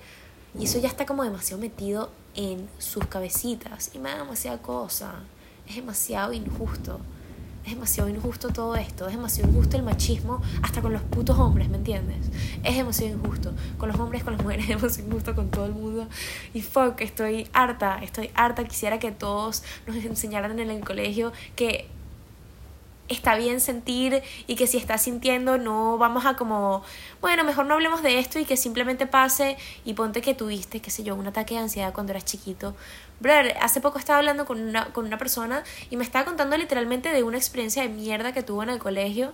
Y 0.53 0.65
eso 0.65 0.77
ya 0.77 0.88
está 0.88 1.08
como 1.08 1.24
demasiado 1.24 1.60
metido 1.60 2.12
en 2.36 2.70
sus 2.77 3.08
cabecitas 3.08 3.89
y 3.96 3.98
me 3.98 4.10
da 4.10 4.20
demasiada 4.20 4.60
cosa. 4.62 5.15
Es 5.67 5.77
demasiado 5.77 6.34
injusto. 6.34 7.00
Es 7.65 7.72
demasiado 7.72 8.08
injusto 8.08 8.50
todo 8.50 8.75
esto. 8.75 9.08
Es 9.08 9.15
demasiado 9.15 9.50
injusto 9.50 9.77
el 9.77 9.82
machismo 9.82 10.39
hasta 10.62 10.79
con 10.79 10.94
los 10.94 11.01
putos 11.01 11.39
hombres, 11.39 11.70
¿me 11.70 11.77
entiendes? 11.77 12.27
Es 12.63 12.77
demasiado 12.77 13.15
injusto. 13.17 13.56
Con 13.79 13.89
los 13.89 14.00
hombres, 14.00 14.24
con 14.24 14.34
las 14.34 14.44
mujeres, 14.44 14.65
es 14.70 14.75
demasiado 14.79 15.08
injusto 15.10 15.34
con 15.34 15.50
todo 15.50 15.65
el 15.65 15.74
mundo. 15.74 16.08
Y 16.53 16.62
fuck, 16.62 17.01
estoy 17.01 17.50
harta, 17.51 17.98
estoy 18.03 18.29
harta. 18.36 18.63
Quisiera 18.63 19.00
que 19.00 19.12
todos 19.12 19.63
nos 19.88 19.96
enseñaran 19.96 20.60
en 20.60 20.70
el 20.70 20.86
colegio 20.86 21.34
que 21.56 21.89
está 23.08 23.36
bien 23.36 23.62
sentir 23.62 24.22
y 24.48 24.56
que 24.56 24.68
si 24.68 24.78
estás 24.78 25.02
sintiendo 25.02 25.58
no 25.58 25.98
vamos 25.98 26.26
a 26.26 26.36
como, 26.36 26.84
bueno, 27.22 27.44
mejor 27.44 27.66
no 27.66 27.74
hablemos 27.74 28.04
de 28.04 28.20
esto 28.20 28.40
y 28.40 28.46
que 28.46 28.58
simplemente 28.58 29.08
pase 29.08 29.58
y 29.86 29.94
ponte 29.94 30.22
que 30.22 30.34
tuviste, 30.34 30.82
qué 30.82 30.92
sé 30.92 31.04
yo, 31.04 31.16
un 31.16 31.28
ataque 31.28 31.56
de 31.56 31.62
ansiedad 31.62 31.94
cuando 31.94 32.12
eras 32.12 32.26
chiquito. 32.26 32.76
Brother, 33.20 33.56
hace 33.62 33.82
poco 33.82 33.98
estaba 33.98 34.20
hablando 34.20 34.46
con 34.46 34.62
una, 34.62 34.94
con 34.94 35.06
una 35.06 35.18
persona 35.18 35.64
y 35.90 35.98
me 35.98 36.04
estaba 36.04 36.26
contando 36.26 36.58
literalmente 36.58 37.10
de 37.10 37.24
una 37.24 37.38
experiencia 37.38 37.82
de 37.82 37.90
mierda 37.90 38.34
que 38.34 38.44
tuvo 38.44 38.64
en 38.64 38.70
el 38.70 38.80
colegio, 38.80 39.34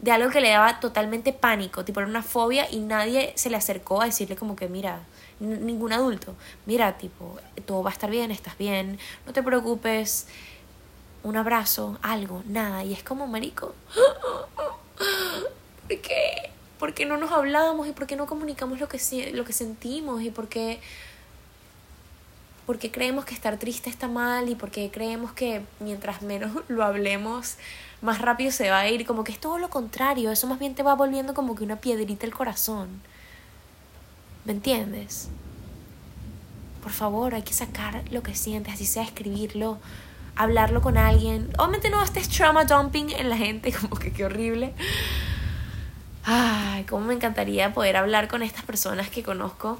de 0.00 0.10
algo 0.10 0.30
que 0.30 0.40
le 0.40 0.50
daba 0.50 0.80
totalmente 0.80 1.32
pánico, 1.32 1.84
tipo 1.84 2.00
era 2.00 2.08
una 2.08 2.22
fobia 2.22 2.70
y 2.70 2.78
nadie 2.80 3.32
se 3.36 3.50
le 3.50 3.56
acercó 3.56 4.02
a 4.02 4.06
decirle 4.06 4.36
como 4.36 4.54
que 4.56 4.68
mira, 4.68 5.00
ningún 5.40 5.92
adulto, 5.92 6.34
mira, 6.66 6.96
tipo, 6.98 7.38
todo 7.66 7.82
va 7.82 7.90
a 7.90 7.92
estar 7.92 8.10
bien, 8.10 8.30
estás 8.30 8.56
bien, 8.58 8.98
no 9.26 9.32
te 9.32 9.42
preocupes 9.42 10.26
un 11.24 11.36
abrazo, 11.36 11.98
algo, 12.02 12.42
nada. 12.46 12.84
Y 12.84 12.92
es 12.92 13.02
como, 13.02 13.26
marico, 13.26 13.74
¿por 15.88 16.00
qué? 16.00 16.50
¿Por 16.78 16.94
qué 16.94 17.06
no 17.06 17.16
nos 17.16 17.32
hablamos 17.32 17.88
y 17.88 17.92
por 17.92 18.06
qué 18.06 18.14
no 18.14 18.26
comunicamos 18.26 18.78
lo 18.78 18.88
que, 18.88 19.32
lo 19.32 19.44
que 19.44 19.52
sentimos 19.52 20.22
y 20.22 20.30
por 20.30 20.48
qué, 20.48 20.80
porque 22.66 22.90
creemos 22.90 23.24
que 23.24 23.34
estar 23.34 23.58
triste 23.58 23.90
está 23.90 24.06
mal 24.06 24.48
y 24.48 24.54
porque 24.54 24.90
creemos 24.90 25.32
que 25.32 25.62
mientras 25.80 26.22
menos 26.22 26.52
lo 26.68 26.84
hablemos, 26.84 27.56
más 28.02 28.20
rápido 28.20 28.52
se 28.52 28.70
va 28.70 28.80
a 28.80 28.88
ir? 28.88 29.06
Como 29.06 29.24
que 29.24 29.32
es 29.32 29.40
todo 29.40 29.58
lo 29.58 29.70
contrario, 29.70 30.30
eso 30.30 30.46
más 30.46 30.58
bien 30.58 30.74
te 30.74 30.82
va 30.82 30.94
volviendo 30.94 31.32
como 31.32 31.54
que 31.54 31.64
una 31.64 31.76
piedrita 31.76 32.26
el 32.26 32.34
corazón. 32.34 33.00
¿Me 34.44 34.52
entiendes? 34.52 35.30
Por 36.82 36.92
favor, 36.92 37.34
hay 37.34 37.42
que 37.42 37.54
sacar 37.54 38.04
lo 38.10 38.22
que 38.22 38.34
sientes, 38.34 38.74
así 38.74 38.84
sea 38.84 39.04
escribirlo, 39.04 39.78
hablarlo 40.36 40.80
con 40.82 40.98
alguien. 40.98 41.50
Obviamente 41.58 41.90
no 41.90 42.02
estés 42.02 42.28
trauma 42.28 42.64
dumping 42.64 43.10
en 43.10 43.28
la 43.28 43.36
gente, 43.36 43.72
como 43.80 43.96
que 43.96 44.12
qué 44.12 44.24
horrible. 44.24 44.72
Ay, 46.24 46.84
cómo 46.84 47.06
me 47.06 47.14
encantaría 47.14 47.74
poder 47.74 47.96
hablar 47.96 48.28
con 48.28 48.42
estas 48.42 48.64
personas 48.64 49.10
que 49.10 49.22
conozco 49.22 49.78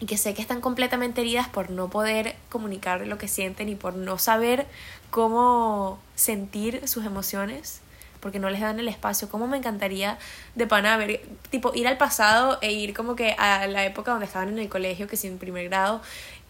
y 0.00 0.06
que 0.06 0.16
sé 0.16 0.34
que 0.34 0.42
están 0.42 0.60
completamente 0.60 1.20
heridas 1.20 1.48
por 1.48 1.70
no 1.70 1.90
poder 1.90 2.36
comunicar 2.48 3.04
lo 3.06 3.18
que 3.18 3.26
sienten 3.26 3.68
y 3.68 3.74
por 3.74 3.96
no 3.96 4.18
saber 4.18 4.66
cómo 5.10 5.98
sentir 6.14 6.86
sus 6.86 7.04
emociones 7.04 7.80
porque 8.20 8.38
no 8.38 8.50
les 8.50 8.60
dan 8.60 8.78
el 8.78 8.88
espacio. 8.88 9.28
Cómo 9.28 9.46
me 9.46 9.56
encantaría 9.56 10.18
de 10.54 10.66
pana 10.66 10.96
ver, 10.96 11.22
tipo, 11.50 11.72
ir 11.74 11.86
al 11.86 11.98
pasado 11.98 12.58
e 12.60 12.72
ir 12.72 12.94
como 12.94 13.16
que 13.16 13.32
a 13.38 13.66
la 13.66 13.84
época 13.84 14.10
donde 14.10 14.26
estaban 14.26 14.48
en 14.48 14.58
el 14.58 14.68
colegio, 14.68 15.06
que 15.06 15.16
sin 15.16 15.38
primer 15.38 15.68
grado, 15.68 16.02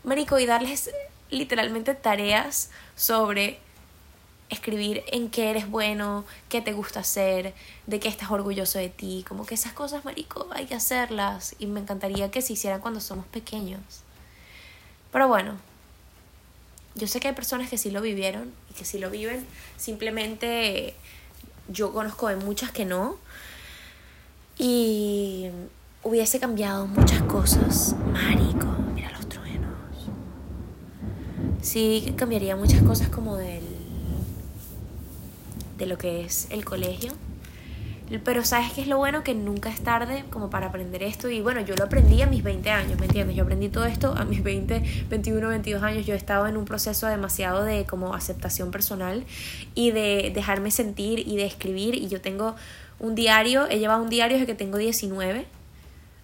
marico, 0.05 0.39
y 0.39 0.47
darles 0.47 0.91
literalmente 1.31 1.95
tareas 1.95 2.71
sobre 2.99 3.61
escribir 4.51 5.05
en 5.13 5.31
qué 5.31 5.51
eres 5.51 5.71
bueno, 5.71 6.25
qué 6.49 6.61
te 6.61 6.73
gusta 6.73 7.01
hacer, 7.01 7.55
de 7.87 8.01
qué 8.01 8.09
estás 8.09 8.31
orgulloso 8.31 8.79
de 8.79 8.89
ti, 8.89 9.25
como 9.27 9.47
que 9.47 9.55
esas 9.55 9.73
cosas, 9.73 10.05
marico, 10.05 10.49
hay 10.51 10.67
que 10.67 10.75
hacerlas. 10.75 11.55
Y 11.59 11.67
me 11.67 11.81
encantaría 11.81 12.31
que 12.31 12.43
se 12.43 12.55
hicieran 12.55 12.81
cuando 12.81 13.01
somos 13.01 13.25
pequeños. 13.27 13.81
Pero 15.13 15.29
bueno, 15.29 15.57
yo 16.95 17.07
sé 17.07 17.21
que 17.21 17.29
hay 17.29 17.35
personas 17.35 17.71
que 17.71 17.79
sí 17.79 17.91
lo 17.91 18.01
vivieron 18.01 18.53
y 18.71 18.75
que 18.75 18.85
sí 18.85 18.99
lo 18.99 19.11
viven, 19.11 19.47
simplemente 19.77 20.95
yo 21.69 21.93
conozco 21.93 22.29
de 22.29 22.37
muchas 22.37 22.73
que 22.73 22.85
no. 22.85 23.17
Y 24.59 25.51
hubiese 26.03 26.41
cambiado 26.41 26.87
muchas 26.87 27.23
cosas, 27.23 27.95
marico 28.13 28.78
sí 31.69 32.15
cambiaría 32.17 32.57
muchas 32.57 32.83
cosas 32.83 33.09
como 33.09 33.37
del 33.37 33.63
de 35.77 35.87
lo 35.87 35.99
que 35.99 36.23
es 36.23 36.49
el 36.51 36.65
colegio. 36.65 37.13
Pero 38.25 38.43
sabes 38.43 38.73
que 38.73 38.81
es 38.81 38.87
lo 38.89 38.97
bueno 38.97 39.23
que 39.23 39.35
nunca 39.35 39.69
es 39.69 39.83
tarde 39.83 40.25
como 40.31 40.49
para 40.49 40.69
aprender 40.69 41.03
esto 41.03 41.29
y 41.29 41.43
bueno, 41.43 41.61
yo 41.61 41.77
lo 41.77 41.85
aprendí 41.85 42.23
a 42.23 42.27
mis 42.27 42.43
20 42.43 42.71
años, 42.71 42.99
¿me 42.99 43.05
entiendes? 43.05 43.37
Yo 43.37 43.43
aprendí 43.43 43.69
todo 43.69 43.85
esto 43.85 44.15
a 44.17 44.25
mis 44.25 44.43
20, 44.43 44.83
21, 45.11 45.47
22 45.47 45.83
años. 45.83 46.07
Yo 46.07 46.15
he 46.15 46.17
estado 46.17 46.47
en 46.47 46.57
un 46.57 46.65
proceso 46.65 47.07
demasiado 47.07 47.65
de 47.65 47.85
como 47.85 48.15
aceptación 48.15 48.71
personal 48.71 49.27
y 49.75 49.91
de 49.91 50.33
dejarme 50.35 50.71
sentir 50.71 51.19
y 51.29 51.37
de 51.37 51.45
escribir 51.45 51.97
y 51.97 52.09
yo 52.09 52.23
tengo 52.23 52.57
un 52.99 53.15
diario, 53.15 53.69
he 53.69 53.79
llevado 53.79 54.03
un 54.03 54.09
diario 54.09 54.39
desde 54.39 54.47
que 54.47 54.55
tengo 54.55 54.79
19, 54.79 55.47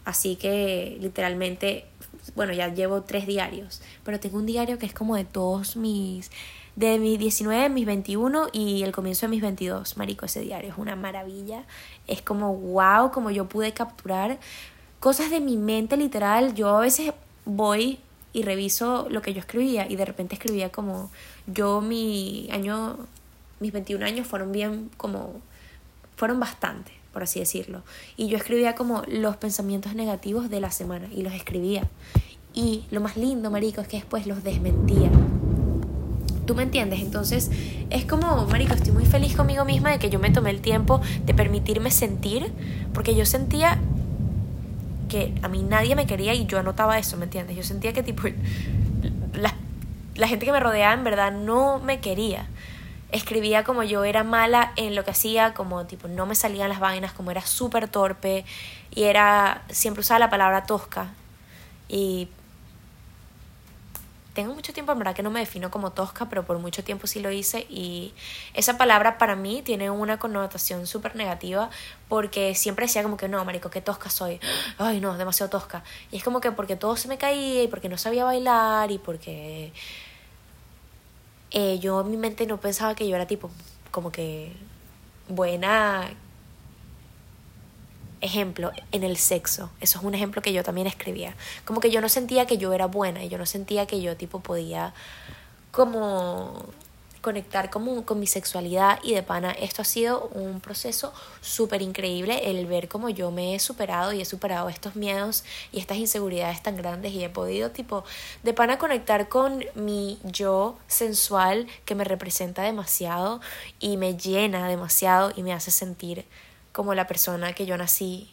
así 0.04 0.37
que 0.37 0.99
literalmente 1.00 1.87
bueno, 2.34 2.52
ya 2.52 2.73
llevo 2.73 3.02
tres 3.02 3.26
diarios, 3.26 3.82
pero 4.02 4.18
tengo 4.18 4.38
un 4.38 4.46
diario 4.46 4.78
que 4.78 4.87
es 4.87 4.94
como 4.94 5.16
de 5.16 5.25
todos 5.25 5.76
mis, 5.76 6.30
de 6.76 6.99
mis 6.99 7.18
19, 7.18 7.68
mis 7.68 7.87
21 7.87 8.49
y 8.52 8.82
el 8.82 8.92
comienzo 8.92 9.26
de 9.26 9.30
mis 9.30 9.42
22, 9.42 9.96
marico, 9.96 10.26
ese 10.26 10.40
diario 10.40 10.73
es 10.73 10.78
una 10.78 10.96
maravilla, 10.96 11.64
es 12.06 12.23
como 12.23 12.54
wow, 12.56 13.11
como 13.12 13.30
yo 13.30 13.49
pude 13.49 13.73
capturar 13.73 14.38
cosas 15.00 15.30
de 15.30 15.40
mi 15.40 15.56
mente 15.56 15.96
literal, 15.96 16.54
yo 16.54 16.76
a 16.76 16.80
veces 16.80 17.12
voy 17.44 18.00
y 18.32 18.42
reviso 18.42 19.06
lo 19.11 19.23
que 19.23 19.34
yo 19.34 19.40
escribía 19.40 19.87
y 19.88 19.96
de 19.96 20.04
repente 20.04 20.34
escribía 20.34 20.73
como 20.73 21.11
yo 21.46 21.80
mi 21.80 22.49
año, 22.50 22.96
mis 23.61 23.73
21 23.73 24.04
años 24.04 24.26
fueron 24.26 24.50
bien 24.50 24.90
como, 24.96 25.40
fueron 26.16 26.40
bastante 26.40 27.03
por 27.14 27.23
así 27.23 27.38
decirlo. 27.38 27.83
Y 28.18 28.28
yo 28.28 28.37
escribía 28.37 28.75
como 28.75 29.02
los 29.06 29.37
pensamientos 29.37 29.94
negativos 29.94 30.50
de 30.50 30.61
la 30.61 30.71
semana 30.71 31.09
y 31.14 31.23
los 31.23 31.33
escribía. 31.33 31.88
Y 32.52 32.85
lo 32.90 33.00
más 33.00 33.16
lindo, 33.16 33.50
marico, 33.50 33.80
es 33.80 33.88
que 33.88 33.97
después 33.97 34.26
los 34.26 34.44
desmentía. 34.44 35.11
¿Tú 36.44 36.54
me 36.54 36.64
entiendes? 36.64 37.00
Entonces 37.00 37.50
es 37.88 38.04
como, 38.04 38.47
marico, 38.47 38.75
estoy 38.75 38.92
muy 38.92 39.06
feliz 39.06 39.35
conmigo 39.35 39.64
misma 39.64 39.92
de 39.92 39.99
que 39.99 40.11
yo 40.11 40.18
me 40.18 40.28
tomé 40.30 40.50
el 40.50 40.61
tiempo 40.61 41.00
de 41.25 41.33
permitirme 41.33 41.90
sentir, 41.90 42.52
porque 42.92 43.14
yo 43.14 43.25
sentía 43.25 43.78
que 45.09 45.33
a 45.42 45.49
mí 45.49 45.62
nadie 45.62 45.97
me 45.97 46.06
quería 46.06 46.35
y 46.35 46.47
yo 46.47 46.59
anotaba 46.59 46.99
eso, 46.99 47.16
¿me 47.16 47.25
entiendes? 47.25 47.56
Yo 47.56 47.62
sentía 47.62 47.92
que 47.92 48.02
tipo 48.02 48.25
la, 49.35 49.54
la 50.16 50.28
gente 50.28 50.44
que 50.44 50.52
me 50.52 50.61
rodeaba 50.61 50.92
en 50.92 51.04
verdad 51.04 51.33
no 51.33 51.78
me 51.78 52.00
quería 52.00 52.49
escribía 53.14 53.64
como 53.64 53.83
yo 53.85 54.04
era 54.04 54.25
mala 54.25 54.73
en 54.76 54.94
lo 54.94 55.04
que 55.04 55.12
hacía, 55.12 55.54
como 55.54 55.87
tipo 55.87 56.09
no 56.09 56.26
me 56.26 56.35
salían 56.35 56.68
las 56.68 56.80
vainas, 56.80 57.12
como 57.12 57.30
era 57.30 57.42
súper 57.42 57.88
torpe 57.88 58.44
y 58.90 59.04
era 59.04 59.62
siempre 59.71 60.00
usaba 60.00 60.18
la 60.18 60.30
palabra 60.30 60.66
tosca 60.66 61.12
y 61.88 62.28
tengo 64.35 64.52
mucho 64.52 64.73
tiempo 64.73 64.90
en 64.90 64.99
verdad 64.99 65.14
que 65.14 65.23
no 65.23 65.30
me 65.30 65.38
defino 65.38 65.71
como 65.71 65.92
tosca, 65.92 66.28
pero 66.28 66.44
por 66.44 66.59
mucho 66.59 66.83
tiempo 66.83 67.06
sí 67.06 67.21
lo 67.21 67.30
hice 67.30 67.66
y 67.71 68.12
esa 68.54 68.76
palabra 68.76 69.16
para 69.16 69.37
mí 69.37 69.62
tiene 69.62 69.90
una 69.90 70.18
connotación 70.18 70.88
súper 70.88 71.14
negativa 71.14 71.71
porque 72.09 72.56
siempre 72.56 72.87
decía 72.87 73.04
como 73.04 73.16
que 73.16 73.28
no, 73.28 73.44
marico, 73.44 73.71
qué 73.71 73.80
tosca 73.80 74.11
soy. 74.11 74.40
Ay, 74.78 74.99
no, 74.99 75.16
demasiado 75.16 75.50
tosca. 75.50 75.85
Y 76.11 76.16
es 76.16 76.25
como 76.25 76.40
que 76.40 76.50
porque 76.50 76.75
todo 76.75 76.97
se 76.97 77.06
me 77.06 77.16
caía 77.16 77.62
y 77.62 77.68
porque 77.68 77.88
no 77.88 77.97
sabía 77.97 78.25
bailar 78.25 78.90
y 78.90 78.99
porque 78.99 79.73
eh, 81.54 81.78
yo 81.78 82.02
en 82.02 82.11
mi 82.11 82.18
mente 82.18 82.46
no 82.46 82.61
pensaba 82.61 82.94
que 82.94 83.08
yo 83.08 83.16
era 83.16 83.26
tipo 83.26 83.50
como 83.90 84.12
que 84.12 84.52
buena 85.28 86.11
ejemplo, 88.25 88.73
en 88.90 89.04
el 89.04 89.16
sexo. 89.16 89.70
Eso 89.80 89.99
es 89.99 90.04
un 90.04 90.14
ejemplo 90.14 90.42
que 90.42 90.52
yo 90.52 90.62
también 90.64 90.87
escribía. 90.87 91.37
Como 91.64 91.80
que 91.80 91.90
yo 91.90 92.00
no 92.00 92.08
sentía 92.08 92.46
que 92.46 92.56
yo 92.58 92.73
era 92.73 92.87
buena 92.87 93.23
y 93.23 93.28
yo 93.28 93.38
no 93.38 93.46
sentía 93.46 93.87
que 93.87 94.00
yo 94.00 94.16
tipo 94.16 94.40
podía 94.40 94.94
como 95.70 96.66
conectar 97.24 97.70
con, 97.70 98.02
con 98.02 98.20
mi 98.20 98.26
sexualidad 98.26 99.00
y 99.02 99.14
de 99.14 99.22
pana 99.22 99.50
esto 99.52 99.80
ha 99.80 99.86
sido 99.86 100.28
un 100.34 100.60
proceso 100.60 101.14
súper 101.40 101.80
increíble 101.80 102.50
el 102.50 102.66
ver 102.66 102.86
cómo 102.86 103.08
yo 103.08 103.30
me 103.30 103.54
he 103.54 103.58
superado 103.58 104.12
y 104.12 104.20
he 104.20 104.26
superado 104.26 104.68
estos 104.68 104.94
miedos 104.94 105.42
y 105.72 105.78
estas 105.78 105.96
inseguridades 105.96 106.62
tan 106.62 106.76
grandes 106.76 107.12
y 107.12 107.24
he 107.24 107.30
podido 107.30 107.70
tipo 107.70 108.04
de 108.42 108.52
pana 108.52 108.76
conectar 108.76 109.30
con 109.30 109.64
mi 109.74 110.18
yo 110.22 110.76
sensual 110.86 111.66
que 111.86 111.94
me 111.94 112.04
representa 112.04 112.62
demasiado 112.62 113.40
y 113.80 113.96
me 113.96 114.18
llena 114.18 114.68
demasiado 114.68 115.32
y 115.34 115.42
me 115.42 115.54
hace 115.54 115.70
sentir 115.70 116.26
como 116.72 116.94
la 116.94 117.06
persona 117.06 117.54
que 117.54 117.64
yo 117.64 117.78
nací 117.78 118.30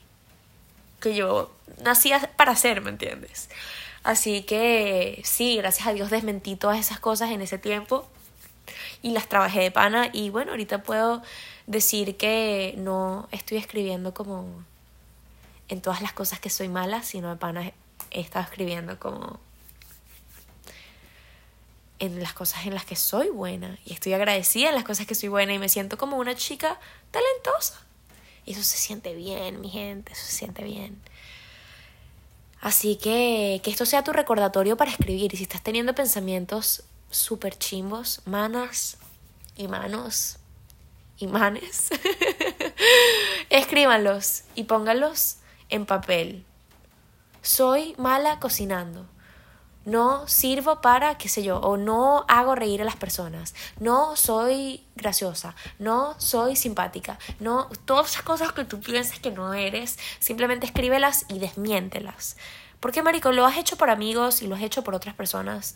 que 1.00 1.16
yo 1.16 1.50
nací 1.82 2.12
para 2.36 2.58
ser, 2.58 2.82
¿me 2.82 2.90
entiendes? 2.90 3.50
Así 4.04 4.44
que 4.44 5.22
sí, 5.24 5.56
gracias 5.56 5.88
a 5.88 5.94
Dios 5.94 6.10
desmentí 6.10 6.58
todas 6.58 6.78
esas 6.78 7.00
cosas 7.00 7.32
en 7.32 7.42
ese 7.42 7.58
tiempo 7.58 8.06
y 9.02 9.12
las 9.12 9.28
trabajé 9.28 9.62
de 9.62 9.72
pana 9.72 10.10
y 10.14 10.30
bueno, 10.30 10.52
ahorita 10.52 10.84
puedo 10.84 11.22
decir 11.68 12.18
que 12.18 12.76
no 12.78 13.28
estoy 13.32 13.58
escribiendo 13.58 14.14
como 14.14 14.64
en 15.70 15.82
todas 15.82 16.02
las 16.02 16.14
cosas 16.14 16.40
que 16.40 16.50
soy 16.50 16.68
mala, 16.68 17.02
sino 17.04 17.30
de 17.30 17.36
pana 17.38 17.72
he 18.12 18.20
estado 18.20 18.44
escribiendo 18.44 19.00
como 19.00 19.40
en 22.00 22.22
las 22.22 22.34
cosas 22.34 22.66
en 22.66 22.74
las 22.74 22.84
que 22.84 22.96
soy 22.96 23.30
buena 23.30 23.78
y 23.86 23.94
estoy 23.94 24.14
agradecida 24.14 24.70
en 24.70 24.76
las 24.76 24.84
cosas 24.84 25.06
que 25.06 25.16
soy 25.16 25.30
buena 25.30 25.54
y 25.54 25.60
me 25.60 25.70
siento 25.70 25.98
como 25.98 26.18
una 26.18 26.36
chica 26.36 26.80
talentosa. 27.12 27.80
Y 28.46 28.54
eso 28.54 28.64
se 28.64 28.78
siente 28.78 29.14
bien, 29.14 29.62
mi 29.62 29.70
gente, 29.70 30.14
eso 30.14 30.26
se 30.26 30.32
siente 30.32 30.64
bien. 30.64 31.00
Así 32.60 32.96
que 32.96 33.62
que 33.64 33.72
esto 33.72 33.86
sea 33.86 34.04
tu 34.04 34.14
recordatorio 34.14 34.78
para 34.78 34.92
escribir 34.92 35.34
y 35.34 35.38
si 35.38 35.44
estás 35.44 35.64
teniendo 35.64 35.94
pensamientos 35.96 36.84
super 37.12 37.58
chimbos, 37.58 38.22
manas 38.26 38.98
y 39.56 39.68
manos 39.68 40.38
y 41.18 41.28
manes, 41.28 41.90
escríbanlos 43.50 44.44
y 44.56 44.64
pónganlos 44.64 45.38
en 45.70 45.86
papel. 45.86 46.46
Soy 47.42 47.96
mala 47.98 48.40
cocinando. 48.40 49.06
No 49.84 50.28
sirvo 50.28 50.80
para, 50.80 51.18
qué 51.18 51.28
sé 51.28 51.42
yo, 51.42 51.58
o 51.58 51.76
no 51.76 52.24
hago 52.28 52.54
reír 52.54 52.84
a 52.84 52.86
las 52.86 52.98
personas. 52.98 53.56
No 53.80 54.16
soy 54.16 54.84
graciosa. 54.96 55.56
No 55.80 56.14
soy 56.20 56.56
simpática. 56.56 57.18
No, 57.40 57.68
todas 57.86 58.12
esas 58.12 58.22
cosas 58.22 58.52
que 58.52 58.64
tú 58.64 58.80
piensas 58.80 59.20
que 59.20 59.32
no 59.32 59.56
eres, 59.56 59.98
simplemente 60.20 60.68
escríbelas 60.68 61.26
y 61.30 61.40
desmiéntelas. 61.40 62.38
Porque, 62.80 63.02
Marico, 63.02 63.32
lo 63.32 63.46
has 63.46 63.58
hecho 63.58 63.76
por 63.76 63.90
amigos 63.90 64.44
y 64.44 64.48
lo 64.48 64.56
has 64.56 64.62
hecho 64.62 64.84
por 64.84 64.94
otras 64.94 65.16
personas 65.16 65.76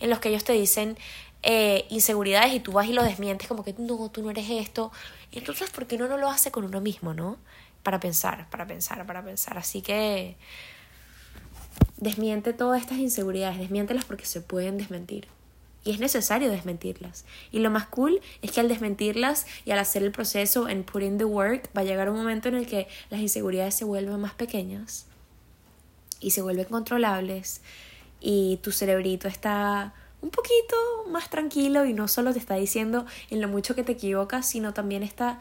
en 0.00 0.10
los 0.10 0.18
que 0.18 0.28
ellos 0.28 0.44
te 0.44 0.52
dicen 0.52 0.96
eh, 1.42 1.86
inseguridades 1.90 2.52
y 2.54 2.60
tú 2.60 2.72
vas 2.72 2.88
y 2.88 2.92
lo 2.92 3.04
desmientes 3.04 3.46
como 3.46 3.62
que 3.62 3.74
no, 3.78 4.10
tú 4.10 4.22
no 4.22 4.30
eres 4.30 4.50
esto. 4.50 4.90
Y 5.30 5.38
entonces, 5.38 5.70
¿por 5.70 5.86
qué 5.86 5.96
no, 5.98 6.08
no 6.08 6.16
lo 6.16 6.30
hace 6.30 6.50
con 6.50 6.64
uno 6.64 6.80
mismo, 6.80 7.14
no? 7.14 7.36
Para 7.82 8.00
pensar, 8.00 8.48
para 8.50 8.66
pensar, 8.66 9.06
para 9.06 9.24
pensar. 9.24 9.56
Así 9.58 9.80
que 9.80 10.36
desmiente 11.98 12.52
todas 12.52 12.80
estas 12.80 12.98
inseguridades, 12.98 13.58
desmiéntelas 13.58 14.04
porque 14.04 14.26
se 14.26 14.40
pueden 14.40 14.78
desmentir. 14.78 15.28
Y 15.84 15.92
es 15.92 16.00
necesario 16.00 16.50
desmentirlas. 16.50 17.24
Y 17.52 17.60
lo 17.60 17.70
más 17.70 17.86
cool 17.86 18.20
es 18.42 18.50
que 18.50 18.58
al 18.58 18.68
desmentirlas 18.68 19.46
y 19.64 19.70
al 19.70 19.78
hacer 19.78 20.02
el 20.02 20.10
proceso 20.10 20.68
en 20.68 20.82
put 20.82 21.02
in 21.02 21.16
the 21.16 21.24
work, 21.24 21.70
va 21.76 21.82
a 21.82 21.84
llegar 21.84 22.10
un 22.10 22.16
momento 22.16 22.48
en 22.48 22.56
el 22.56 22.66
que 22.66 22.88
las 23.08 23.20
inseguridades 23.20 23.76
se 23.76 23.84
vuelven 23.84 24.20
más 24.20 24.34
pequeñas 24.34 25.06
y 26.18 26.32
se 26.32 26.42
vuelven 26.42 26.64
controlables 26.64 27.60
y 28.20 28.58
tu 28.62 28.72
cerebrito 28.72 29.28
está 29.28 29.94
un 30.22 30.30
poquito 30.30 30.76
más 31.08 31.30
tranquilo 31.30 31.84
y 31.84 31.92
no 31.92 32.08
solo 32.08 32.32
te 32.32 32.38
está 32.38 32.54
diciendo 32.54 33.06
en 33.30 33.40
lo 33.40 33.48
mucho 33.48 33.74
que 33.74 33.84
te 33.84 33.92
equivocas, 33.92 34.48
sino 34.48 34.74
también 34.74 35.02
está 35.02 35.38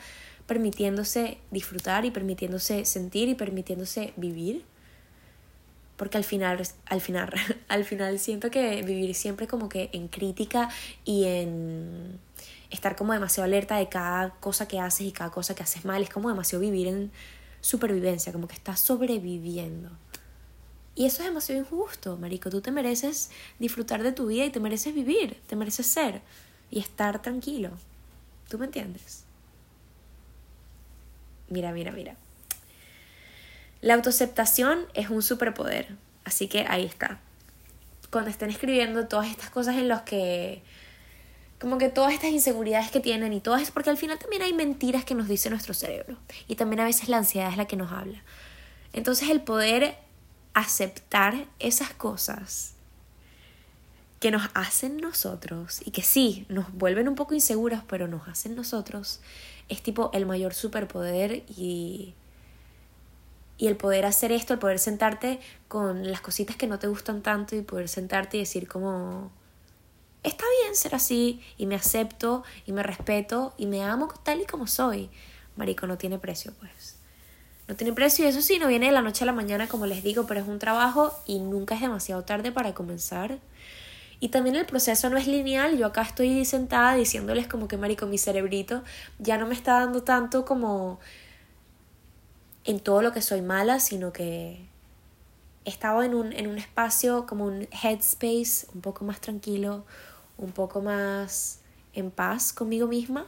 permitiéndose 0.47 1.39
disfrutar 1.51 2.05
y 2.05 2.11
permitiéndose 2.11 2.85
sentir 2.85 3.29
y 3.29 3.35
permitiéndose 3.35 4.13
vivir. 4.15 4.63
Porque 5.97 6.17
al 6.17 6.23
final, 6.23 6.61
al 6.85 7.01
final, 7.01 7.33
al 7.67 7.85
final 7.85 8.19
siento 8.19 8.51
que 8.51 8.83
vivir 8.83 9.15
siempre 9.15 9.47
como 9.47 9.69
que 9.69 9.89
en 9.93 10.07
crítica 10.07 10.69
y 11.03 11.25
en 11.25 12.19
estar 12.69 12.95
como 12.95 13.13
demasiado 13.13 13.45
alerta 13.45 13.77
de 13.77 13.89
cada 13.89 14.31
cosa 14.39 14.67
que 14.67 14.79
haces 14.79 15.07
y 15.07 15.11
cada 15.11 15.31
cosa 15.31 15.55
que 15.55 15.63
haces 15.63 15.85
mal, 15.85 16.03
es 16.03 16.09
como 16.09 16.29
demasiado 16.29 16.61
vivir 16.61 16.87
en 16.87 17.11
supervivencia, 17.61 18.31
como 18.31 18.47
que 18.47 18.55
estás 18.55 18.79
sobreviviendo. 18.79 19.89
Y 20.95 21.05
eso 21.05 21.21
es 21.21 21.27
demasiado 21.27 21.61
injusto, 21.61 22.15
Marico. 22.17 22.49
Tú 22.49 22.61
te 22.61 22.71
mereces 22.71 23.29
disfrutar 23.59 24.01
de 24.01 24.13
tu 24.13 24.27
vida 24.27 24.45
y 24.45 24.49
te 24.49 24.61
mereces 24.61 24.95
vivir, 24.95 25.37
te 25.47 25.57
mereces 25.57 25.85
ser 25.85 26.21
y 26.71 26.79
estar 26.79 27.21
tranquilo. 27.21 27.71
¿Tú 28.49 28.57
me 28.57 28.65
entiendes? 28.65 29.25
Mira, 31.49 31.73
mira, 31.73 31.91
mira. 31.91 32.15
La 33.81 33.93
autoaceptación 33.95 34.85
es 34.93 35.09
un 35.09 35.21
superpoder, 35.21 35.95
así 36.23 36.47
que 36.47 36.65
ahí 36.67 36.85
está. 36.85 37.19
Cuando 38.09 38.29
estén 38.29 38.49
escribiendo 38.49 39.07
todas 39.07 39.27
estas 39.29 39.49
cosas 39.49 39.75
en 39.75 39.89
las 39.89 40.03
que 40.03 40.63
como 41.59 41.77
que 41.77 41.89
todas 41.89 42.13
estas 42.13 42.31
inseguridades 42.31 42.91
que 42.91 42.99
tienen 42.99 43.33
y 43.33 43.39
todas, 43.39 43.71
porque 43.71 43.89
al 43.89 43.97
final 43.97 44.19
también 44.19 44.41
hay 44.41 44.53
mentiras 44.53 45.05
que 45.05 45.15
nos 45.15 45.27
dice 45.27 45.49
nuestro 45.49 45.73
cerebro 45.73 46.17
y 46.47 46.55
también 46.55 46.81
a 46.81 46.85
veces 46.85 47.09
la 47.09 47.17
ansiedad 47.17 47.49
es 47.49 47.57
la 47.57 47.65
que 47.65 47.75
nos 47.75 47.91
habla. 47.91 48.21
Entonces 48.93 49.29
el 49.29 49.41
poder 49.41 49.97
aceptar 50.55 51.45
esas 51.59 51.93
cosas 51.93 52.73
que 54.19 54.31
nos 54.31 54.49
hacen 54.53 54.97
nosotros 54.97 55.81
y 55.85 55.91
que 55.91 56.01
sí, 56.01 56.45
nos 56.49 56.73
vuelven 56.73 57.09
un 57.09 57.15
poco 57.15 57.35
inseguras, 57.35 57.83
pero 57.87 58.07
nos 58.07 58.27
hacen 58.29 58.55
nosotros, 58.55 59.19
es 59.67 59.83
tipo 59.83 60.09
el 60.13 60.25
mayor 60.25 60.53
superpoder 60.53 61.43
y, 61.49 62.15
y 63.57 63.67
el 63.67 63.75
poder 63.75 64.05
hacer 64.05 64.31
esto, 64.31 64.53
el 64.53 64.59
poder 64.59 64.79
sentarte 64.79 65.41
con 65.67 66.09
las 66.09 66.21
cositas 66.21 66.55
que 66.55 66.67
no 66.67 66.79
te 66.79 66.87
gustan 66.87 67.21
tanto 67.21 67.55
y 67.57 67.61
poder 67.61 67.89
sentarte 67.89 68.37
y 68.37 68.39
decir 68.39 68.69
como, 68.69 69.31
está 70.23 70.45
bien 70.63 70.73
ser 70.75 70.95
así 70.95 71.41
y 71.57 71.65
me 71.65 71.75
acepto 71.75 72.45
y 72.65 72.71
me 72.71 72.81
respeto 72.81 73.53
y 73.57 73.65
me 73.65 73.83
amo 73.83 74.07
tal 74.23 74.41
y 74.41 74.45
como 74.45 74.67
soy. 74.67 75.09
Marico, 75.57 75.85
no 75.85 75.97
tiene 75.97 76.17
precio, 76.17 76.53
pues 76.59 76.94
no 77.67 77.75
tiene 77.75 77.93
precio 77.93 78.25
y 78.25 78.27
eso 78.27 78.41
sí, 78.41 78.59
no 78.59 78.67
viene 78.67 78.87
de 78.87 78.91
la 78.91 79.01
noche 79.01 79.23
a 79.23 79.27
la 79.27 79.33
mañana 79.33 79.67
como 79.67 79.85
les 79.85 80.03
digo, 80.03 80.25
pero 80.27 80.39
es 80.39 80.47
un 80.47 80.59
trabajo 80.59 81.13
y 81.25 81.39
nunca 81.39 81.75
es 81.75 81.81
demasiado 81.81 82.23
tarde 82.23 82.51
para 82.51 82.73
comenzar. 82.73 83.39
Y 84.19 84.29
también 84.29 84.55
el 84.55 84.65
proceso 84.65 85.09
no 85.09 85.17
es 85.17 85.27
lineal, 85.27 85.77
yo 85.77 85.87
acá 85.87 86.01
estoy 86.03 86.45
sentada 86.45 86.95
diciéndoles 86.95 87.47
como 87.47 87.67
que 87.67 87.77
marico, 87.77 88.05
mi 88.05 88.17
cerebrito 88.17 88.83
ya 89.19 89.37
no 89.37 89.47
me 89.47 89.53
está 89.53 89.79
dando 89.79 90.03
tanto 90.03 90.45
como 90.45 90.99
en 92.63 92.79
todo 92.79 93.01
lo 93.01 93.11
que 93.11 93.21
soy 93.21 93.41
mala, 93.41 93.79
sino 93.79 94.13
que 94.13 94.59
he 95.65 95.69
estado 95.69 96.03
en 96.03 96.13
un, 96.13 96.33
en 96.33 96.47
un 96.47 96.57
espacio 96.57 97.25
como 97.25 97.45
un 97.45 97.67
headspace 97.83 98.67
un 98.73 98.81
poco 98.81 99.03
más 99.05 99.19
tranquilo, 99.19 99.85
un 100.37 100.51
poco 100.51 100.81
más 100.81 101.59
en 101.93 102.11
paz 102.11 102.53
conmigo 102.53 102.87
misma. 102.87 103.25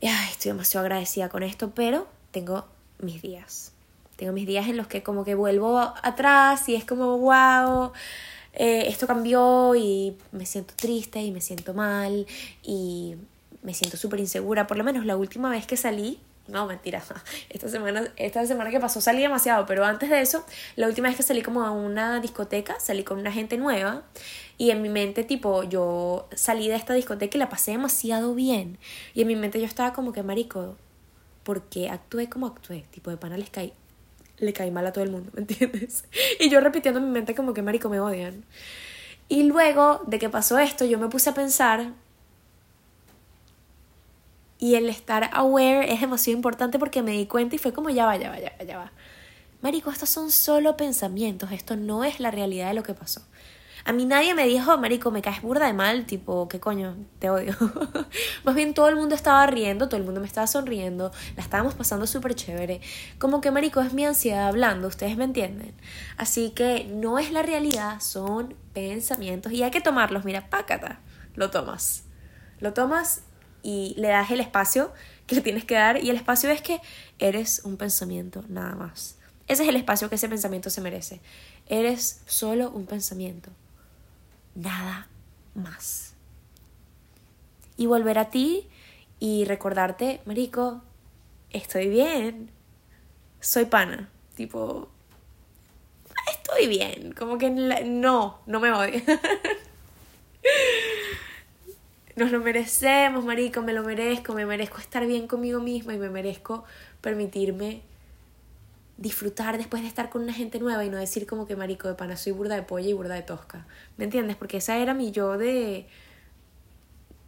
Y, 0.00 0.08
estoy 0.08 0.52
demasiado 0.52 0.84
agradecida 0.84 1.28
con 1.28 1.42
esto, 1.42 1.70
pero 1.74 2.06
tengo 2.36 2.66
mis 2.98 3.22
días. 3.22 3.72
Tengo 4.16 4.34
mis 4.34 4.46
días 4.46 4.68
en 4.68 4.76
los 4.76 4.88
que 4.88 5.02
como 5.02 5.24
que 5.24 5.34
vuelvo 5.34 5.78
atrás 5.78 6.68
y 6.68 6.74
es 6.74 6.84
como, 6.84 7.16
wow, 7.16 7.92
eh, 8.52 8.88
esto 8.88 9.06
cambió 9.06 9.74
y 9.74 10.14
me 10.32 10.44
siento 10.44 10.74
triste 10.76 11.18
y 11.22 11.30
me 11.30 11.40
siento 11.40 11.72
mal 11.72 12.26
y 12.62 13.16
me 13.62 13.72
siento 13.72 13.96
súper 13.96 14.20
insegura. 14.20 14.66
Por 14.66 14.76
lo 14.76 14.84
menos 14.84 15.06
la 15.06 15.16
última 15.16 15.48
vez 15.48 15.66
que 15.66 15.78
salí, 15.78 16.20
no, 16.46 16.66
mentira, 16.66 17.02
esta 17.48 17.70
semana, 17.70 18.06
esta 18.16 18.44
semana 18.44 18.68
que 18.70 18.80
pasó 18.80 19.00
salí 19.00 19.22
demasiado, 19.22 19.64
pero 19.64 19.86
antes 19.86 20.10
de 20.10 20.20
eso, 20.20 20.44
la 20.76 20.88
última 20.88 21.08
vez 21.08 21.16
que 21.16 21.22
salí 21.22 21.40
como 21.40 21.62
a 21.62 21.70
una 21.70 22.20
discoteca, 22.20 22.78
salí 22.80 23.02
con 23.02 23.18
una 23.18 23.32
gente 23.32 23.56
nueva 23.56 24.02
y 24.58 24.72
en 24.72 24.82
mi 24.82 24.90
mente 24.90 25.24
tipo 25.24 25.62
yo 25.62 26.28
salí 26.34 26.68
de 26.68 26.76
esta 26.76 26.92
discoteca 26.92 27.38
y 27.38 27.40
la 27.40 27.48
pasé 27.48 27.70
demasiado 27.70 28.34
bien 28.34 28.76
y 29.14 29.22
en 29.22 29.28
mi 29.28 29.36
mente 29.36 29.58
yo 29.58 29.64
estaba 29.64 29.94
como 29.94 30.12
que 30.12 30.22
marico 30.22 30.76
porque 31.46 31.88
actué 31.88 32.28
como 32.28 32.48
actué, 32.48 32.84
tipo 32.90 33.08
de 33.08 33.16
pana 33.16 33.38
les 33.38 33.50
caí, 33.50 33.72
le 34.38 34.52
caí 34.52 34.72
mal 34.72 34.84
a 34.84 34.92
todo 34.92 35.04
el 35.04 35.12
mundo, 35.12 35.30
¿me 35.34 35.42
entiendes? 35.42 36.04
Y 36.40 36.50
yo 36.50 36.58
repitiendo 36.58 36.98
en 36.98 37.06
mi 37.06 37.12
mente 37.12 37.36
como 37.36 37.54
que 37.54 37.62
marico 37.62 37.88
me 37.88 38.00
odian. 38.00 38.44
Y 39.28 39.44
luego 39.44 40.02
de 40.08 40.18
que 40.18 40.28
pasó 40.28 40.58
esto, 40.58 40.84
yo 40.84 40.98
me 40.98 41.08
puse 41.08 41.30
a 41.30 41.34
pensar 41.34 41.92
y 44.58 44.74
el 44.74 44.88
estar 44.88 45.30
aware 45.32 45.92
es 45.92 46.00
demasiado 46.00 46.36
importante 46.36 46.80
porque 46.80 47.00
me 47.02 47.12
di 47.12 47.26
cuenta 47.26 47.54
y 47.54 47.58
fue 47.58 47.72
como 47.72 47.90
ya 47.90 48.06
va, 48.06 48.16
ya 48.16 48.30
va, 48.30 48.40
ya 48.40 48.52
va, 48.58 48.64
ya 48.64 48.78
va. 48.78 48.92
Marico, 49.62 49.92
estos 49.92 50.08
son 50.08 50.32
solo 50.32 50.76
pensamientos, 50.76 51.52
esto 51.52 51.76
no 51.76 52.02
es 52.02 52.18
la 52.18 52.32
realidad 52.32 52.68
de 52.68 52.74
lo 52.74 52.82
que 52.82 52.94
pasó. 52.94 53.22
A 53.88 53.92
mí 53.92 54.04
nadie 54.04 54.34
me 54.34 54.44
dijo, 54.48 54.76
marico, 54.78 55.12
me 55.12 55.22
caes 55.22 55.42
burda 55.42 55.66
de 55.66 55.72
mal, 55.72 56.06
tipo, 56.06 56.48
¿qué 56.48 56.58
coño? 56.58 56.96
Te 57.20 57.30
odio. 57.30 57.54
Más 58.44 58.56
bien 58.56 58.74
todo 58.74 58.88
el 58.88 58.96
mundo 58.96 59.14
estaba 59.14 59.46
riendo, 59.46 59.88
todo 59.88 59.96
el 59.96 60.04
mundo 60.04 60.20
me 60.20 60.26
estaba 60.26 60.48
sonriendo, 60.48 61.12
la 61.36 61.42
estábamos 61.44 61.74
pasando 61.74 62.04
súper 62.08 62.34
chévere. 62.34 62.80
Como 63.20 63.40
que, 63.40 63.52
marico, 63.52 63.80
es 63.80 63.92
mi 63.92 64.04
ansiedad 64.04 64.48
hablando, 64.48 64.88
ustedes 64.88 65.16
me 65.16 65.22
entienden. 65.22 65.72
Así 66.16 66.50
que 66.50 66.82
no 66.90 67.20
es 67.20 67.30
la 67.30 67.44
realidad, 67.44 68.00
son 68.00 68.56
pensamientos 68.74 69.52
y 69.52 69.62
hay 69.62 69.70
que 69.70 69.80
tomarlos, 69.80 70.24
mira, 70.24 70.50
pácata, 70.50 70.98
lo 71.36 71.52
tomas. 71.52 72.02
Lo 72.58 72.72
tomas 72.72 73.22
y 73.62 73.94
le 73.98 74.08
das 74.08 74.32
el 74.32 74.40
espacio 74.40 74.92
que 75.28 75.36
le 75.36 75.42
tienes 75.42 75.64
que 75.64 75.76
dar 75.76 76.02
y 76.02 76.10
el 76.10 76.16
espacio 76.16 76.50
es 76.50 76.60
que 76.60 76.80
eres 77.20 77.60
un 77.62 77.76
pensamiento 77.76 78.42
nada 78.48 78.74
más. 78.74 79.16
Ese 79.46 79.62
es 79.62 79.68
el 79.68 79.76
espacio 79.76 80.08
que 80.08 80.16
ese 80.16 80.28
pensamiento 80.28 80.70
se 80.70 80.80
merece. 80.80 81.20
Eres 81.68 82.22
solo 82.26 82.72
un 82.72 82.86
pensamiento. 82.86 83.52
Nada 84.56 85.06
más. 85.54 86.14
Y 87.76 87.86
volver 87.86 88.18
a 88.18 88.30
ti 88.30 88.66
y 89.20 89.44
recordarte, 89.44 90.20
Marico, 90.24 90.82
estoy 91.50 91.88
bien. 91.88 92.50
Soy 93.40 93.66
pana. 93.66 94.08
Tipo, 94.34 94.88
estoy 96.32 96.66
bien. 96.68 97.12
Como 97.12 97.36
que 97.36 97.50
no, 97.50 98.40
no 98.46 98.60
me 98.60 98.72
voy. 98.72 99.04
Nos 102.16 102.32
lo 102.32 102.40
merecemos, 102.40 103.26
Marico, 103.26 103.60
me 103.60 103.74
lo 103.74 103.82
merezco, 103.82 104.32
me 104.32 104.46
merezco 104.46 104.78
estar 104.78 105.06
bien 105.06 105.28
conmigo 105.28 105.60
misma 105.60 105.92
y 105.92 105.98
me 105.98 106.08
merezco 106.08 106.64
permitirme 107.02 107.82
disfrutar 108.98 109.58
después 109.58 109.82
de 109.82 109.88
estar 109.88 110.08
con 110.08 110.22
una 110.22 110.32
gente 110.32 110.58
nueva 110.58 110.84
y 110.84 110.90
no 110.90 110.96
decir 110.96 111.26
como 111.26 111.46
que 111.46 111.54
marico 111.54 111.88
de 111.88 111.94
pana 111.94 112.16
soy 112.16 112.32
burda 112.32 112.54
de 112.54 112.62
polla 112.62 112.88
y 112.88 112.92
burda 112.92 113.14
de 113.14 113.22
tosca. 113.22 113.66
¿Me 113.96 114.04
entiendes? 114.04 114.36
Porque 114.36 114.58
esa 114.58 114.78
era 114.78 114.94
mi 114.94 115.10
yo 115.10 115.36
de 115.36 115.86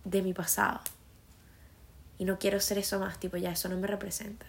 de 0.05 0.23
mi 0.23 0.33
pasado. 0.33 0.81
Y 2.19 2.25
no 2.25 2.39
quiero 2.39 2.61
ser 2.61 2.79
eso 2.79 2.99
más, 2.99 3.21
tipo 3.21 3.37
ya 3.37 3.53
eso 3.53 3.69
no 3.69 3.77
me 3.77 3.87
representa. 3.87 4.47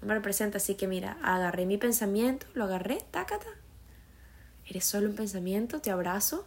No 0.00 0.08
me 0.08 0.14
representa, 0.14 0.58
así 0.58 0.74
que 0.74 0.86
mira, 0.86 1.16
agarré 1.22 1.66
mi 1.66 1.78
pensamiento, 1.78 2.46
lo 2.54 2.64
agarré, 2.64 2.98
tácata. 3.10 3.48
Eres 4.66 4.84
solo 4.84 5.08
un 5.08 5.16
pensamiento, 5.16 5.80
te 5.80 5.90
abrazo. 5.90 6.46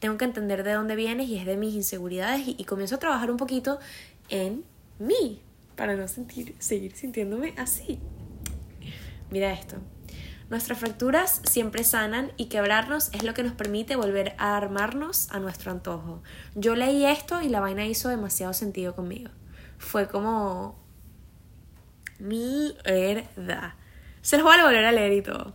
Tengo 0.00 0.18
que 0.18 0.24
entender 0.24 0.62
de 0.64 0.72
dónde 0.72 0.96
vienes 0.96 1.28
y 1.28 1.38
es 1.38 1.46
de 1.46 1.56
mis 1.56 1.74
inseguridades 1.74 2.46
y, 2.46 2.56
y 2.58 2.64
comienzo 2.64 2.96
a 2.96 2.98
trabajar 2.98 3.30
un 3.30 3.36
poquito 3.36 3.78
en 4.28 4.64
mí 4.98 5.40
para 5.76 5.94
no 5.96 6.08
sentir, 6.08 6.54
seguir 6.58 6.94
sintiéndome 6.94 7.54
así. 7.56 8.00
Mira 9.30 9.52
esto. 9.52 9.76
Nuestras 10.48 10.78
fracturas 10.78 11.42
siempre 11.44 11.82
sanan 11.82 12.32
y 12.36 12.46
quebrarnos 12.46 13.12
es 13.12 13.24
lo 13.24 13.34
que 13.34 13.42
nos 13.42 13.54
permite 13.54 13.96
volver 13.96 14.34
a 14.38 14.56
armarnos 14.56 15.28
a 15.32 15.40
nuestro 15.40 15.72
antojo. 15.72 16.22
Yo 16.54 16.76
leí 16.76 17.04
esto 17.04 17.42
y 17.42 17.48
la 17.48 17.58
vaina 17.58 17.84
hizo 17.84 18.08
demasiado 18.08 18.52
sentido 18.52 18.94
conmigo. 18.94 19.30
Fue 19.78 20.08
como... 20.08 20.78
Mierda. 22.20 23.76
Se 24.22 24.36
los 24.36 24.44
voy 24.44 24.56
a 24.56 24.64
volver 24.64 24.84
a 24.84 24.92
leer 24.92 25.12
y 25.12 25.22
todo. 25.22 25.52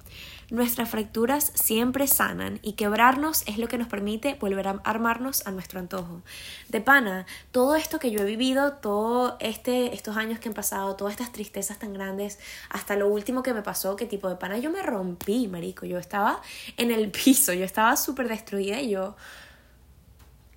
Nuestras 0.52 0.90
fracturas 0.90 1.54
siempre 1.56 2.08
sanan 2.08 2.60
y 2.62 2.74
quebrarnos 2.74 3.44
es 3.48 3.58
lo 3.58 3.70
que 3.70 3.78
nos 3.78 3.88
permite 3.88 4.36
volver 4.36 4.68
a 4.68 4.82
armarnos 4.84 5.48
a 5.48 5.52
nuestro 5.52 5.80
antojo. 5.80 6.24
De 6.68 6.82
pana, 6.82 7.26
todo 7.52 7.78
esto 7.78 8.00
que 8.00 8.12
yo 8.12 8.20
he 8.20 8.26
vivido, 8.26 8.74
todos 8.74 9.36
este, 9.40 9.96
estos 9.96 10.18
años 10.18 10.40
que 10.40 10.50
han 10.50 10.54
pasado, 10.54 10.98
todas 10.98 11.14
estas 11.14 11.32
tristezas 11.32 11.80
tan 11.80 11.94
grandes, 11.94 12.38
hasta 12.70 12.98
lo 12.98 13.08
último 13.08 13.44
que 13.44 13.54
me 13.54 13.62
pasó, 13.62 13.96
que 13.96 14.06
tipo 14.06 14.28
de 14.28 14.36
pana 14.36 14.58
yo 14.58 14.70
me 14.72 14.84
rompí, 14.84 15.48
marico. 15.48 15.86
Yo 15.86 15.98
estaba 15.98 16.42
en 16.76 16.92
el 16.92 17.12
piso, 17.12 17.54
yo 17.54 17.64
estaba 17.64 17.96
súper 17.96 18.28
destruida 18.28 18.82
y 18.82 18.90
yo 18.90 19.16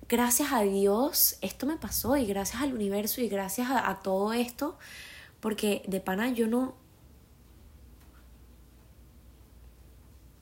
gracias 0.09 0.51
a 0.51 0.61
Dios 0.63 1.37
esto 1.41 1.65
me 1.65 1.77
pasó 1.77 2.17
y 2.17 2.25
gracias 2.25 2.61
al 2.61 2.73
universo 2.73 3.21
y 3.21 3.29
gracias 3.29 3.69
a, 3.69 3.89
a, 3.89 4.01
todo 4.01 4.33
esto, 4.33 4.77
porque 5.39 5.83
de 5.87 6.01
pana 6.01 6.29
yo 6.31 6.47
no, 6.47 6.75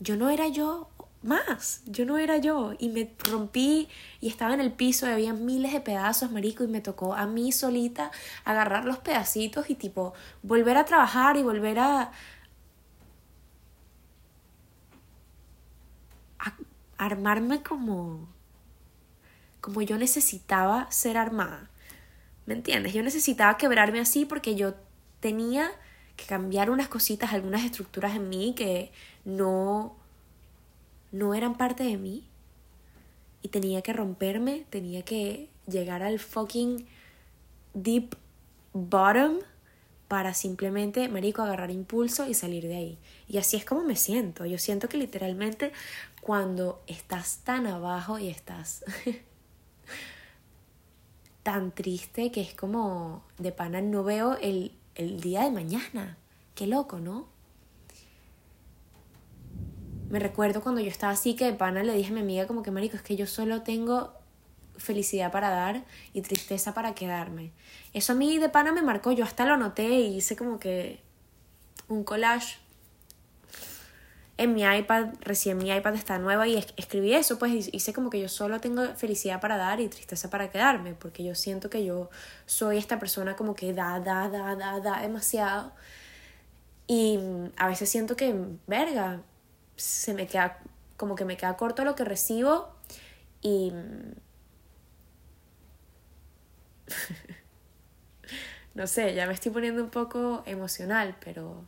yo 0.03 0.17
no 0.17 0.29
era 0.29 0.47
yo 0.49 0.89
más, 1.23 1.81
yo 1.85 2.05
no 2.05 2.17
era 2.17 2.37
yo 2.37 2.73
y 2.77 2.89
me 2.89 3.09
rompí 3.29 3.87
y 4.19 4.27
estaba 4.27 4.53
en 4.53 4.59
el 4.59 4.73
piso 4.73 5.07
y 5.07 5.11
había 5.11 5.33
miles 5.33 5.71
de 5.71 5.79
pedazos, 5.79 6.31
marico, 6.31 6.63
y 6.65 6.67
me 6.67 6.81
tocó 6.81 7.15
a 7.15 7.25
mí 7.25 7.51
solita 7.53 8.11
agarrar 8.43 8.83
los 8.85 8.97
pedacitos 8.97 9.69
y 9.69 9.75
tipo 9.75 10.13
volver 10.41 10.77
a 10.77 10.85
trabajar 10.85 11.37
y 11.37 11.43
volver 11.43 11.79
a, 11.79 12.11
armarme 16.97 17.63
como 17.63 18.29
como 19.59 19.81
yo 19.81 19.97
necesitaba 19.97 20.91
ser 20.91 21.17
armada. 21.17 21.69
¿Me 22.45 22.53
entiendes? 22.53 22.93
Yo 22.93 23.01
necesitaba 23.03 23.57
quebrarme 23.57 23.99
así 24.01 24.25
porque 24.25 24.55
yo 24.55 24.75
tenía 25.21 25.71
que 26.17 26.25
cambiar 26.25 26.69
unas 26.69 26.89
cositas, 26.89 27.33
algunas 27.33 27.63
estructuras 27.63 28.15
en 28.15 28.29
mí 28.29 28.53
que 28.55 28.91
no, 29.25 29.95
no 31.11 31.33
eran 31.33 31.57
parte 31.57 31.83
de 31.83 31.97
mí. 31.97 32.27
Y 33.41 33.49
tenía 33.49 33.81
que 33.81 33.93
romperme, 33.93 34.65
tenía 34.69 35.03
que 35.03 35.49
llegar 35.67 36.01
al 36.01 36.19
fucking 36.19 36.85
deep 37.73 38.15
bottom 38.73 39.39
para 40.07 40.33
simplemente, 40.33 41.09
marico, 41.09 41.41
agarrar 41.41 41.71
impulso 41.71 42.27
y 42.27 42.33
salir 42.33 42.67
de 42.67 42.75
ahí. 42.75 42.97
Y 43.27 43.37
así 43.37 43.57
es 43.57 43.65
como 43.65 43.83
me 43.83 43.95
siento. 43.95 44.45
Yo 44.45 44.57
siento 44.57 44.87
que 44.87 44.97
literalmente 44.97 45.71
cuando 46.21 46.81
estás 46.87 47.39
tan 47.39 47.67
abajo 47.67 48.19
y 48.19 48.29
estás 48.29 48.85
tan 51.43 51.71
triste 51.71 52.31
que 52.31 52.41
es 52.41 52.53
como 52.53 53.23
de 53.37 53.51
pana 53.51 53.81
no 53.81 54.03
veo 54.03 54.37
el, 54.37 54.71
el 54.95 55.19
día 55.19 55.43
de 55.43 55.51
mañana. 55.51 56.17
Qué 56.55 56.67
loco, 56.67 56.99
¿no? 56.99 57.32
Me 60.13 60.19
recuerdo 60.19 60.61
cuando 60.61 60.79
yo 60.79 60.89
estaba 60.89 61.11
así 61.11 61.35
que 61.35 61.45
de 61.45 61.53
pana 61.53 61.81
le 61.81 61.95
dije 61.95 62.11
a 62.11 62.13
mi 62.13 62.19
amiga 62.19 62.45
como 62.45 62.61
que 62.61 62.69
marico, 62.69 62.95
es 62.95 63.01
que 63.01 63.15
yo 63.15 63.25
solo 63.25 63.63
tengo 63.63 64.13
felicidad 64.77 65.31
para 65.31 65.49
dar 65.49 65.85
y 66.13 66.21
tristeza 66.21 66.75
para 66.75 66.93
quedarme. 66.93 67.51
Eso 67.93 68.13
a 68.13 68.15
mí 68.15 68.37
de 68.37 68.47
pana 68.47 68.71
me 68.71 68.83
marcó, 68.83 69.11
yo 69.11 69.23
hasta 69.23 69.43
lo 69.43 69.57
noté 69.57 69.89
y 69.89 70.17
hice 70.17 70.35
como 70.35 70.59
que 70.59 70.99
un 71.87 72.03
collage 72.03 72.59
en 74.37 74.53
mi 74.53 74.61
iPad, 74.61 75.15
recién 75.21 75.57
mi 75.57 75.71
iPad 75.71 75.95
está 75.95 76.19
nueva 76.19 76.47
y 76.47 76.63
escribí 76.77 77.15
eso, 77.15 77.39
pues 77.39 77.69
hice 77.73 77.91
como 77.91 78.11
que 78.11 78.21
yo 78.21 78.29
solo 78.29 78.59
tengo 78.59 78.85
felicidad 78.93 79.41
para 79.41 79.57
dar 79.57 79.81
y 79.81 79.87
tristeza 79.87 80.29
para 80.29 80.51
quedarme, 80.51 80.93
porque 80.93 81.23
yo 81.23 81.33
siento 81.33 81.71
que 81.71 81.83
yo 81.85 82.11
soy 82.45 82.77
esta 82.77 82.99
persona 82.99 83.35
como 83.35 83.55
que 83.55 83.73
da, 83.73 83.99
da, 83.99 84.29
da, 84.29 84.55
da, 84.55 84.79
da 84.79 85.01
demasiado. 85.01 85.71
Y 86.85 87.17
a 87.57 87.67
veces 87.67 87.89
siento 87.89 88.15
que, 88.15 88.35
verga, 88.67 89.23
se 89.75 90.13
me 90.13 90.27
queda, 90.27 90.59
como 90.97 91.15
que 91.15 91.25
me 91.25 91.37
queda 91.37 91.57
corto 91.57 91.83
lo 91.83 91.95
que 91.95 92.05
recibo 92.05 92.75
y... 93.41 93.73
no 98.73 98.87
sé, 98.87 99.13
ya 99.13 99.27
me 99.27 99.33
estoy 99.33 99.51
poniendo 99.51 99.83
un 99.83 99.89
poco 99.89 100.43
emocional, 100.45 101.15
pero 101.23 101.63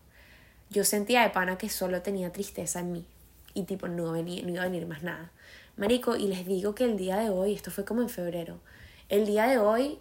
yo 0.69 0.83
sentía 0.83 1.21
de 1.21 1.29
pana 1.29 1.57
que 1.57 1.69
solo 1.69 2.01
tenía 2.01 2.31
tristeza 2.31 2.79
en 2.79 2.91
mí 2.91 3.05
y 3.53 3.63
tipo 3.63 3.87
no, 3.87 4.11
venía, 4.11 4.43
no 4.43 4.49
iba 4.49 4.61
a 4.61 4.65
venir 4.65 4.85
más 4.85 5.03
nada. 5.03 5.31
Marico, 5.77 6.15
y 6.15 6.27
les 6.27 6.45
digo 6.45 6.75
que 6.75 6.85
el 6.85 6.97
día 6.97 7.17
de 7.17 7.29
hoy, 7.29 7.53
esto 7.53 7.71
fue 7.71 7.85
como 7.85 8.01
en 8.01 8.09
febrero, 8.09 8.59
el 9.09 9.25
día 9.25 9.45
de 9.45 9.57
hoy 9.57 9.99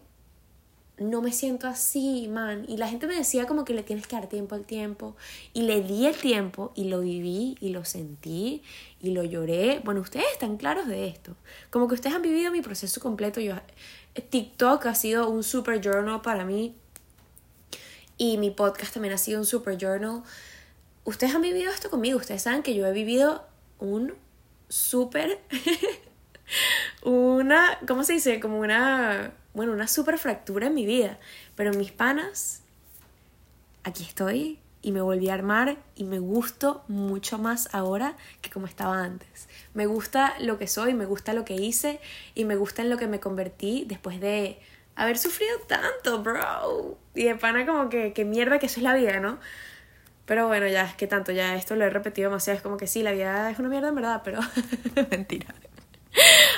no 0.98 1.22
me 1.22 1.32
siento 1.32 1.66
así, 1.66 2.28
man. 2.28 2.64
Y 2.68 2.76
la 2.76 2.88
gente 2.88 3.06
me 3.06 3.16
decía 3.16 3.46
como 3.46 3.64
que 3.64 3.74
le 3.74 3.82
tienes 3.82 4.06
que 4.06 4.14
dar 4.14 4.28
tiempo 4.28 4.54
al 4.54 4.64
tiempo. 4.64 5.16
Y 5.52 5.62
le 5.62 5.82
di 5.82 6.06
el 6.06 6.16
tiempo 6.16 6.72
y 6.76 6.84
lo 6.84 7.00
viví 7.00 7.56
y 7.60 7.70
lo 7.70 7.84
sentí 7.84 8.62
y 9.00 9.10
lo 9.10 9.24
lloré. 9.24 9.80
Bueno, 9.84 10.00
ustedes 10.00 10.26
están 10.32 10.56
claros 10.56 10.86
de 10.86 11.08
esto. 11.08 11.34
Como 11.70 11.88
que 11.88 11.94
ustedes 11.94 12.14
han 12.14 12.22
vivido 12.22 12.52
mi 12.52 12.60
proceso 12.60 13.00
completo. 13.00 13.40
Yo, 13.40 13.56
TikTok 14.30 14.86
ha 14.86 14.94
sido 14.94 15.28
un 15.28 15.42
super 15.42 15.80
journal 15.80 16.22
para 16.22 16.44
mí. 16.44 16.76
Y 18.16 18.38
mi 18.38 18.50
podcast 18.50 18.94
también 18.94 19.14
ha 19.14 19.18
sido 19.18 19.40
un 19.40 19.46
super 19.46 19.76
journal. 19.76 20.22
Ustedes 21.02 21.34
han 21.34 21.42
vivido 21.42 21.72
esto 21.72 21.90
conmigo. 21.90 22.18
Ustedes 22.18 22.42
saben 22.42 22.62
que 22.62 22.74
yo 22.74 22.86
he 22.86 22.92
vivido 22.92 23.44
un 23.80 24.14
super... 24.68 25.40
una... 27.02 27.80
¿Cómo 27.88 28.04
se 28.04 28.12
dice? 28.12 28.38
Como 28.38 28.60
una 28.60 29.34
bueno, 29.54 29.72
una 29.72 29.88
super 29.88 30.18
fractura 30.18 30.66
en 30.66 30.74
mi 30.74 30.84
vida. 30.84 31.18
Pero 31.56 31.72
mis 31.72 31.92
panas, 31.92 32.62
aquí 33.84 34.02
estoy 34.02 34.58
y 34.82 34.92
me 34.92 35.00
volví 35.00 35.30
a 35.30 35.34
armar 35.34 35.78
y 35.96 36.04
me 36.04 36.18
gusto 36.18 36.84
mucho 36.88 37.38
más 37.38 37.68
ahora 37.72 38.16
que 38.42 38.50
como 38.50 38.66
estaba 38.66 39.02
antes. 39.02 39.48
Me 39.72 39.86
gusta 39.86 40.34
lo 40.40 40.58
que 40.58 40.66
soy, 40.66 40.92
me 40.92 41.06
gusta 41.06 41.32
lo 41.32 41.44
que 41.44 41.54
hice 41.54 42.00
y 42.34 42.44
me 42.44 42.56
gusta 42.56 42.82
en 42.82 42.90
lo 42.90 42.98
que 42.98 43.06
me 43.06 43.20
convertí 43.20 43.84
después 43.88 44.20
de 44.20 44.58
haber 44.96 45.16
sufrido 45.16 45.58
tanto, 45.66 46.22
bro. 46.22 46.98
Y 47.14 47.24
de 47.24 47.34
pana 47.36 47.64
como 47.64 47.88
que, 47.88 48.12
que 48.12 48.24
mierda 48.24 48.58
que 48.58 48.66
eso 48.66 48.80
es 48.80 48.84
la 48.84 48.94
vida, 48.94 49.20
¿no? 49.20 49.38
Pero 50.26 50.46
bueno, 50.46 50.66
ya 50.68 50.84
es 50.84 50.94
que 50.94 51.06
tanto, 51.06 51.32
ya 51.32 51.54
esto 51.56 51.76
lo 51.76 51.84
he 51.84 51.90
repetido 51.90 52.30
demasiado. 52.30 52.56
Es 52.56 52.62
como 52.62 52.76
que 52.76 52.86
sí, 52.86 53.02
la 53.02 53.12
vida 53.12 53.50
es 53.50 53.58
una 53.58 53.68
mierda 53.68 53.88
en 53.88 53.94
verdad, 53.94 54.22
pero 54.24 54.40
mentira. 55.10 55.54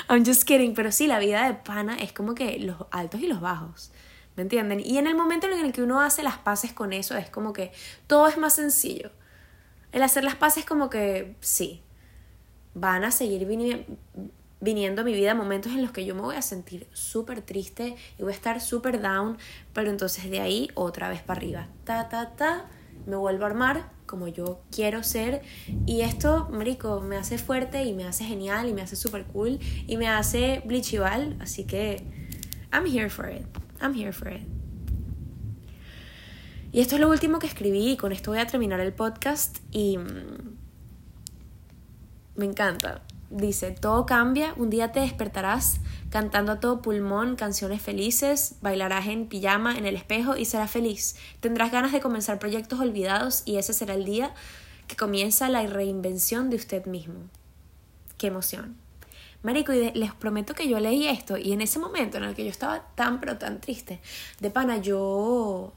I'm 0.09 0.25
just 0.25 0.43
kidding, 0.43 0.73
pero 0.73 0.91
sí, 0.91 1.07
la 1.07 1.19
vida 1.19 1.45
de 1.45 1.53
pana 1.53 1.97
es 1.97 2.13
como 2.13 2.33
que 2.33 2.59
los 2.59 2.77
altos 2.91 3.21
y 3.21 3.27
los 3.27 3.41
bajos. 3.41 3.91
¿Me 4.35 4.43
entienden? 4.43 4.79
Y 4.79 4.97
en 4.99 5.07
el 5.07 5.15
momento 5.15 5.47
en 5.47 5.65
el 5.65 5.73
que 5.73 5.81
uno 5.81 5.99
hace 5.99 6.21
las 6.23 6.37
paces 6.37 6.71
con 6.71 6.93
eso, 6.93 7.17
es 7.17 7.29
como 7.29 7.53
que 7.53 7.71
todo 8.05 8.27
es 8.27 8.37
más 8.37 8.53
sencillo. 8.53 9.11
El 9.91 10.03
hacer 10.03 10.23
las 10.23 10.35
paces 10.35 10.63
como 10.63 10.89
que 10.89 11.35
sí, 11.39 11.81
van 12.75 13.03
a 13.03 13.11
seguir 13.11 13.47
viniendo 14.59 15.03
mi 15.03 15.13
vida 15.13 15.33
momentos 15.33 15.71
en 15.71 15.81
los 15.81 15.91
que 15.91 16.05
yo 16.05 16.13
me 16.13 16.21
voy 16.21 16.35
a 16.35 16.43
sentir 16.43 16.87
súper 16.93 17.41
triste 17.41 17.95
y 18.19 18.21
voy 18.21 18.31
a 18.31 18.35
estar 18.35 18.61
súper 18.61 19.01
down, 19.01 19.37
pero 19.73 19.89
entonces 19.89 20.29
de 20.29 20.39
ahí 20.39 20.69
otra 20.75 21.09
vez 21.09 21.21
para 21.21 21.39
arriba. 21.39 21.67
Ta, 21.83 22.07
ta, 22.09 22.35
ta, 22.35 22.69
me 23.05 23.15
vuelvo 23.15 23.43
a 23.43 23.47
armar 23.47 23.91
como 24.05 24.27
yo 24.27 24.61
quiero 24.71 25.03
ser 25.03 25.41
y 25.85 26.01
esto, 26.01 26.49
marico, 26.51 27.01
me 27.01 27.17
hace 27.17 27.37
fuerte 27.37 27.83
y 27.83 27.93
me 27.93 28.05
hace 28.05 28.23
genial 28.23 28.69
y 28.69 28.73
me 28.73 28.81
hace 28.81 28.95
súper 28.95 29.25
cool 29.25 29.59
y 29.85 29.97
me 29.97 30.07
hace 30.07 30.61
blichival, 30.65 31.37
así 31.39 31.65
que 31.65 32.03
I'm 32.71 32.85
here 32.85 33.09
for 33.09 33.29
it. 33.29 33.45
I'm 33.81 33.93
here 33.93 34.11
for 34.11 34.31
it. 34.31 34.47
Y 36.71 36.81
esto 36.81 36.95
es 36.95 37.01
lo 37.01 37.09
último 37.09 37.39
que 37.39 37.47
escribí 37.47 37.91
y 37.91 37.97
con 37.97 38.11
esto 38.11 38.31
voy 38.31 38.39
a 38.39 38.47
terminar 38.47 38.79
el 38.79 38.93
podcast 38.93 39.59
y 39.71 39.97
mm, 39.97 40.57
me 42.35 42.45
encanta. 42.45 43.06
Dice, 43.29 43.71
todo 43.71 44.05
cambia, 44.05 44.53
un 44.55 44.69
día 44.69 44.93
te 44.93 45.01
despertarás 45.01 45.81
cantando 46.09 46.53
a 46.53 46.59
todo 46.61 46.81
pulmón 46.81 47.35
canciones 47.35 47.81
felices, 47.81 48.55
bailarás 48.61 49.07
en 49.07 49.27
pijama 49.27 49.77
en 49.77 49.85
el 49.85 49.97
espejo 49.97 50.37
y 50.37 50.45
serás 50.45 50.71
feliz. 50.71 51.17
Tendrás 51.41 51.71
ganas 51.71 51.91
de 51.91 51.99
comenzar 51.99 52.39
proyectos 52.39 52.79
olvidados 52.79 53.43
y 53.45 53.57
ese 53.57 53.73
será 53.73 53.95
el 53.95 54.05
día 54.05 54.33
que 54.87 54.95
comienza 54.95 55.49
la 55.49 55.65
reinvención 55.67 56.49
de 56.49 56.55
usted 56.55 56.85
mismo. 56.85 57.15
Qué 58.17 58.27
emoción. 58.27 58.77
Marico, 59.43 59.73
y 59.73 59.91
les 59.91 60.13
prometo 60.13 60.53
que 60.53 60.67
yo 60.67 60.79
leí 60.79 61.07
esto 61.07 61.37
y 61.37 61.51
en 61.51 61.61
ese 61.61 61.79
momento 61.79 62.17
en 62.17 62.23
el 62.23 62.33
que 62.33 62.43
yo 62.43 62.49
estaba 62.49 62.87
tan 62.95 63.19
pero 63.19 63.37
tan 63.37 63.59
triste, 63.59 63.99
de 64.39 64.49
pana, 64.49 64.77
yo 64.77 65.73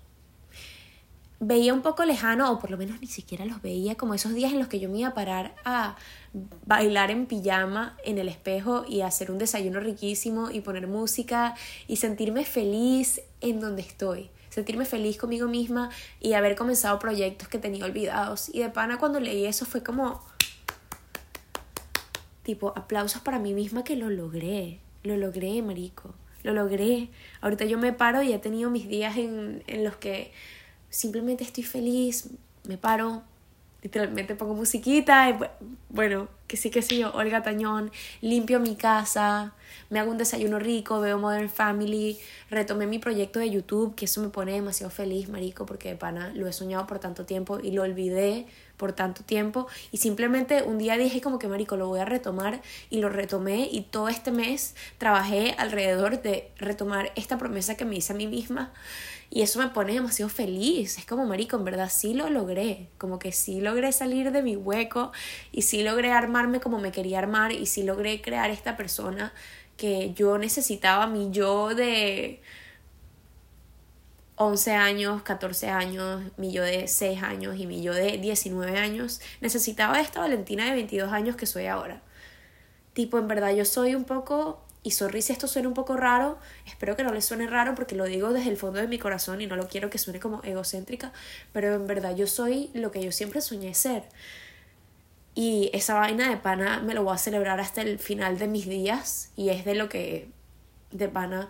veía 1.40 1.72
un 1.72 1.80
poco 1.80 2.04
lejano, 2.04 2.52
o 2.52 2.58
por 2.58 2.70
lo 2.70 2.76
menos 2.76 3.00
ni 3.00 3.06
siquiera 3.06 3.46
los 3.46 3.62
veía, 3.62 3.96
como 3.96 4.12
esos 4.12 4.34
días 4.34 4.52
en 4.52 4.58
los 4.58 4.68
que 4.68 4.78
yo 4.78 4.90
me 4.90 4.98
iba 4.98 5.08
a 5.08 5.14
parar 5.14 5.54
a 5.64 5.96
bailar 6.66 7.10
en 7.10 7.26
pijama 7.26 7.96
en 8.04 8.18
el 8.18 8.28
espejo 8.28 8.84
y 8.86 9.00
hacer 9.00 9.30
un 9.30 9.38
desayuno 9.38 9.80
riquísimo 9.80 10.50
y 10.50 10.60
poner 10.60 10.86
música 10.86 11.54
y 11.88 11.96
sentirme 11.96 12.44
feliz 12.44 13.22
en 13.40 13.58
donde 13.58 13.82
estoy. 13.82 14.30
Sentirme 14.50 14.84
feliz 14.84 15.16
conmigo 15.16 15.48
misma 15.48 15.90
y 16.20 16.34
haber 16.34 16.56
comenzado 16.56 16.98
proyectos 16.98 17.48
que 17.48 17.58
tenía 17.58 17.86
olvidados. 17.86 18.50
Y 18.52 18.60
de 18.60 18.68
pana 18.68 18.98
cuando 18.98 19.18
leí 19.18 19.46
eso 19.46 19.64
fue 19.64 19.82
como... 19.82 20.22
Tipo, 22.42 22.72
aplausos 22.76 23.22
para 23.22 23.38
mí 23.38 23.54
misma 23.54 23.84
que 23.84 23.96
lo 23.96 24.10
logré. 24.10 24.80
Lo 25.04 25.16
logré, 25.16 25.62
marico. 25.62 26.14
Lo 26.42 26.52
logré. 26.52 27.10
Ahorita 27.40 27.64
yo 27.64 27.78
me 27.78 27.92
paro 27.92 28.22
y 28.22 28.32
he 28.32 28.38
tenido 28.38 28.70
mis 28.70 28.88
días 28.88 29.16
en, 29.16 29.62
en 29.68 29.84
los 29.84 29.96
que 29.96 30.32
simplemente 30.90 31.44
estoy 31.44 31.64
feliz, 31.64 32.28
me 32.64 32.76
paro, 32.76 33.22
literalmente 33.82 34.34
pongo 34.34 34.54
musiquita 34.54 35.38
bueno, 35.88 36.28
que 36.46 36.56
sí 36.56 36.70
que 36.70 36.82
sé 36.82 36.98
yo, 36.98 37.12
Olga 37.14 37.42
Tañón, 37.42 37.90
limpio 38.20 38.60
mi 38.60 38.76
casa, 38.76 39.54
me 39.88 39.98
hago 39.98 40.10
un 40.10 40.18
desayuno 40.18 40.60
rico, 40.60 41.00
veo 41.00 41.18
Modern 41.18 41.48
Family, 41.48 42.18
retomé 42.48 42.86
mi 42.86 43.00
proyecto 43.00 43.40
de 43.40 43.50
YouTube, 43.50 43.94
que 43.96 44.04
eso 44.04 44.20
me 44.20 44.28
pone 44.28 44.52
demasiado 44.52 44.90
feliz, 44.90 45.28
marico, 45.28 45.66
porque 45.66 45.94
pana 45.96 46.32
lo 46.34 46.46
he 46.46 46.52
soñado 46.52 46.86
por 46.86 47.00
tanto 47.00 47.26
tiempo 47.26 47.58
y 47.60 47.72
lo 47.72 47.82
olvidé 47.82 48.46
por 48.76 48.92
tanto 48.92 49.24
tiempo. 49.24 49.66
Y 49.90 49.98
simplemente 49.98 50.62
un 50.62 50.78
día 50.78 50.96
dije 50.96 51.20
como 51.20 51.38
que 51.40 51.48
marico 51.48 51.76
lo 51.76 51.88
voy 51.88 52.00
a 52.00 52.04
retomar 52.04 52.62
y 52.88 52.98
lo 52.98 53.08
retomé 53.08 53.68
y 53.70 53.82
todo 53.82 54.08
este 54.08 54.30
mes 54.30 54.76
trabajé 54.98 55.54
alrededor 55.58 56.22
de 56.22 56.52
retomar 56.56 57.10
esta 57.16 57.36
promesa 57.36 57.76
que 57.76 57.84
me 57.84 57.96
hice 57.96 58.12
a 58.12 58.16
mí 58.16 58.28
misma 58.28 58.72
y 59.30 59.42
eso 59.42 59.60
me 59.60 59.68
pone 59.68 59.94
demasiado 59.94 60.28
feliz. 60.28 60.98
Es 60.98 61.06
como, 61.06 61.24
marico, 61.24 61.56
en 61.56 61.64
verdad 61.64 61.88
sí 61.88 62.14
lo 62.14 62.28
logré. 62.28 62.88
Como 62.98 63.20
que 63.20 63.30
sí 63.30 63.60
logré 63.60 63.92
salir 63.92 64.32
de 64.32 64.42
mi 64.42 64.56
hueco 64.56 65.12
y 65.52 65.62
sí 65.62 65.84
logré 65.84 66.10
armarme 66.10 66.60
como 66.60 66.80
me 66.80 66.90
quería 66.90 67.20
armar 67.20 67.52
y 67.52 67.66
sí 67.66 67.84
logré 67.84 68.20
crear 68.20 68.50
esta 68.50 68.76
persona 68.76 69.32
que 69.76 70.12
yo 70.14 70.36
necesitaba, 70.36 71.06
mi 71.06 71.30
yo 71.30 71.74
de 71.76 72.42
11 74.34 74.72
años, 74.72 75.22
14 75.22 75.68
años, 75.68 76.22
mi 76.36 76.50
yo 76.50 76.64
de 76.64 76.88
6 76.88 77.22
años 77.22 77.56
y 77.56 77.66
mi 77.66 77.82
yo 77.82 77.94
de 77.94 78.18
19 78.18 78.78
años. 78.78 79.20
Necesitaba 79.40 80.00
esta 80.00 80.20
Valentina 80.20 80.64
de 80.64 80.72
22 80.72 81.12
años 81.12 81.36
que 81.36 81.46
soy 81.46 81.66
ahora. 81.66 82.02
Tipo, 82.94 83.18
en 83.18 83.28
verdad 83.28 83.54
yo 83.54 83.64
soy 83.64 83.94
un 83.94 84.04
poco 84.04 84.60
y 84.82 84.92
sorry 84.92 85.20
si 85.20 85.32
esto 85.32 85.46
suena 85.46 85.68
un 85.68 85.74
poco 85.74 85.96
raro, 85.96 86.38
espero 86.66 86.96
que 86.96 87.02
no 87.02 87.12
les 87.12 87.24
suene 87.24 87.46
raro 87.46 87.74
porque 87.74 87.94
lo 87.94 88.04
digo 88.04 88.32
desde 88.32 88.50
el 88.50 88.56
fondo 88.56 88.80
de 88.80 88.88
mi 88.88 88.98
corazón 88.98 89.40
y 89.40 89.46
no 89.46 89.56
lo 89.56 89.68
quiero 89.68 89.90
que 89.90 89.98
suene 89.98 90.20
como 90.20 90.42
egocéntrica, 90.42 91.12
pero 91.52 91.74
en 91.74 91.86
verdad 91.86 92.16
yo 92.16 92.26
soy 92.26 92.70
lo 92.72 92.90
que 92.90 93.02
yo 93.02 93.12
siempre 93.12 93.40
soñé 93.40 93.74
ser. 93.74 94.04
Y 95.34 95.70
esa 95.72 95.94
vaina 95.94 96.28
de 96.28 96.36
pana 96.36 96.80
me 96.80 96.94
lo 96.94 97.04
voy 97.04 97.14
a 97.14 97.18
celebrar 97.18 97.60
hasta 97.60 97.82
el 97.82 97.98
final 97.98 98.38
de 98.38 98.48
mis 98.48 98.66
días 98.66 99.30
y 99.36 99.50
es 99.50 99.64
de 99.64 99.74
lo 99.74 99.88
que 99.88 100.28
de 100.90 101.08
pana 101.08 101.48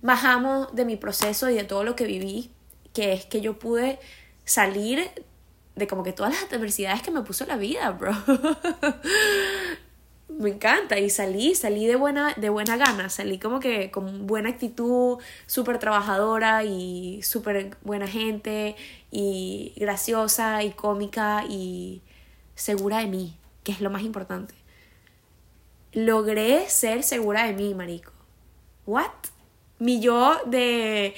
bajamos 0.00 0.74
de 0.74 0.84
mi 0.84 0.96
proceso 0.96 1.50
y 1.50 1.54
de 1.54 1.64
todo 1.64 1.84
lo 1.84 1.96
que 1.96 2.06
viví, 2.06 2.50
que 2.92 3.12
es 3.12 3.26
que 3.26 3.40
yo 3.40 3.58
pude 3.58 3.98
salir 4.44 5.10
de 5.76 5.86
como 5.86 6.02
que 6.02 6.12
todas 6.12 6.32
las 6.32 6.52
adversidades 6.52 7.02
que 7.02 7.10
me 7.10 7.22
puso 7.22 7.44
la 7.46 7.56
vida, 7.56 7.90
bro. 7.90 8.12
me 10.38 10.50
encanta 10.50 10.98
y 10.98 11.10
salí, 11.10 11.54
salí 11.54 11.86
de 11.86 11.96
buena, 11.96 12.34
de 12.34 12.48
buena 12.48 12.76
gana, 12.76 13.08
salí 13.08 13.38
como 13.38 13.60
que 13.60 13.90
con 13.90 14.26
buena 14.26 14.50
actitud, 14.50 15.18
súper 15.46 15.78
trabajadora 15.78 16.64
y 16.64 17.22
súper 17.22 17.76
buena 17.82 18.06
gente 18.06 18.76
y 19.10 19.72
graciosa 19.76 20.62
y 20.62 20.72
cómica 20.72 21.44
y 21.48 22.02
segura 22.54 22.98
de 22.98 23.06
mí, 23.06 23.36
que 23.62 23.72
es 23.72 23.80
lo 23.80 23.90
más 23.90 24.02
importante. 24.02 24.54
Logré 25.92 26.68
ser 26.68 27.02
segura 27.04 27.46
de 27.46 27.52
mí, 27.52 27.74
marico. 27.74 28.12
¿What? 28.86 29.12
Mi 29.78 30.00
yo 30.00 30.36
de 30.46 31.14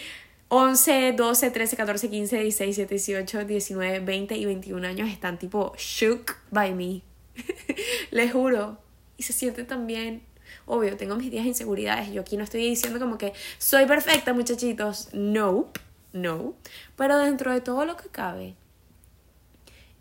11, 0.49 1.13
12, 1.13 1.51
13, 1.51 1.77
14, 1.77 2.11
15, 2.11 2.39
16, 2.41 2.77
17, 2.77 2.95
18, 2.95 3.45
19, 3.47 4.01
20 4.01 4.37
y 4.37 4.45
21 4.45 4.87
años 4.87 5.09
están 5.09 5.39
tipo 5.39 5.73
shook 5.77 6.37
by 6.51 6.75
me. 6.75 7.03
Les 8.11 8.33
juro 8.33 8.86
y 9.17 9.23
se 9.23 9.33
siente 9.33 9.65
también 9.65 10.23
Obvio, 10.67 10.97
tengo 10.97 11.17
mis 11.17 11.31
días 11.31 11.45
de 11.45 11.51
inseguridades. 11.51 12.11
Yo 12.13 12.23
aquí 12.23 12.37
no 12.37 12.45
estoy 12.45 12.63
diciendo 12.63 12.99
como 12.99 13.19
que 13.19 13.33
soy 13.59 13.87
perfecta, 13.87 14.33
muchachitos. 14.33 15.09
No, 15.13 15.71
no. 16.13 16.55
Pero 16.97 17.19
dentro 17.19 17.53
de 17.53 17.61
todo 17.61 17.85
lo 17.85 17.97
que 17.97 18.09
cabe, 18.09 18.55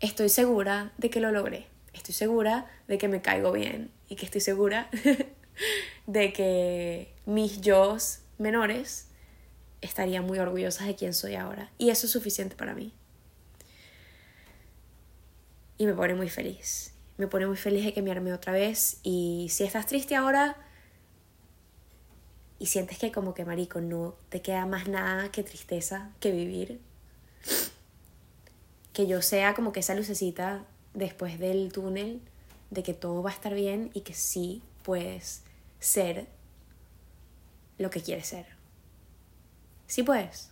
estoy 0.00 0.28
segura 0.28 0.92
de 0.98 1.10
que 1.10 1.20
lo 1.20 1.30
logré. 1.30 1.66
Estoy 1.92 2.14
segura 2.14 2.70
de 2.88 2.98
que 2.98 3.08
me 3.08 3.22
caigo 3.22 3.52
bien 3.52 3.90
y 4.08 4.16
que 4.16 4.26
estoy 4.26 4.40
segura 4.40 4.90
de 6.06 6.32
que 6.32 7.14
mis 7.24 7.60
yo 7.60 7.96
menores 8.38 9.08
estarían 9.80 10.26
muy 10.26 10.38
orgullosas 10.38 10.86
de 10.86 10.94
quién 10.94 11.14
soy 11.14 11.36
ahora. 11.36 11.70
Y 11.78 11.90
eso 11.90 12.06
es 12.06 12.12
suficiente 12.12 12.56
para 12.56 12.74
mí. 12.74 12.92
Y 15.78 15.86
me 15.86 15.94
pone 15.94 16.14
muy 16.14 16.28
feliz 16.28 16.95
me 17.16 17.26
pone 17.26 17.46
muy 17.46 17.56
feliz 17.56 17.84
de 17.84 17.92
que 17.92 18.02
me 18.02 18.10
arme 18.10 18.32
otra 18.32 18.52
vez. 18.52 18.98
Y 19.02 19.48
si 19.50 19.64
estás 19.64 19.86
triste 19.86 20.14
ahora 20.14 20.56
y 22.58 22.66
sientes 22.66 22.98
que 22.98 23.12
como 23.12 23.34
que 23.34 23.44
marico 23.44 23.80
no 23.80 24.14
te 24.28 24.42
queda 24.42 24.66
más 24.66 24.88
nada 24.88 25.30
que 25.30 25.42
tristeza 25.42 26.10
que 26.20 26.30
vivir, 26.30 26.80
que 28.92 29.06
yo 29.06 29.22
sea 29.22 29.54
como 29.54 29.72
que 29.72 29.80
esa 29.80 29.94
lucecita 29.94 30.64
después 30.94 31.38
del 31.38 31.70
túnel 31.72 32.22
de 32.70 32.82
que 32.82 32.94
todo 32.94 33.22
va 33.22 33.30
a 33.30 33.34
estar 33.34 33.54
bien 33.54 33.90
y 33.94 34.00
que 34.00 34.14
sí 34.14 34.62
puedes 34.82 35.42
ser 35.78 36.26
lo 37.78 37.90
que 37.90 38.00
quieres 38.00 38.28
ser. 38.28 38.46
Sí 39.86 40.02
puedes. 40.02 40.50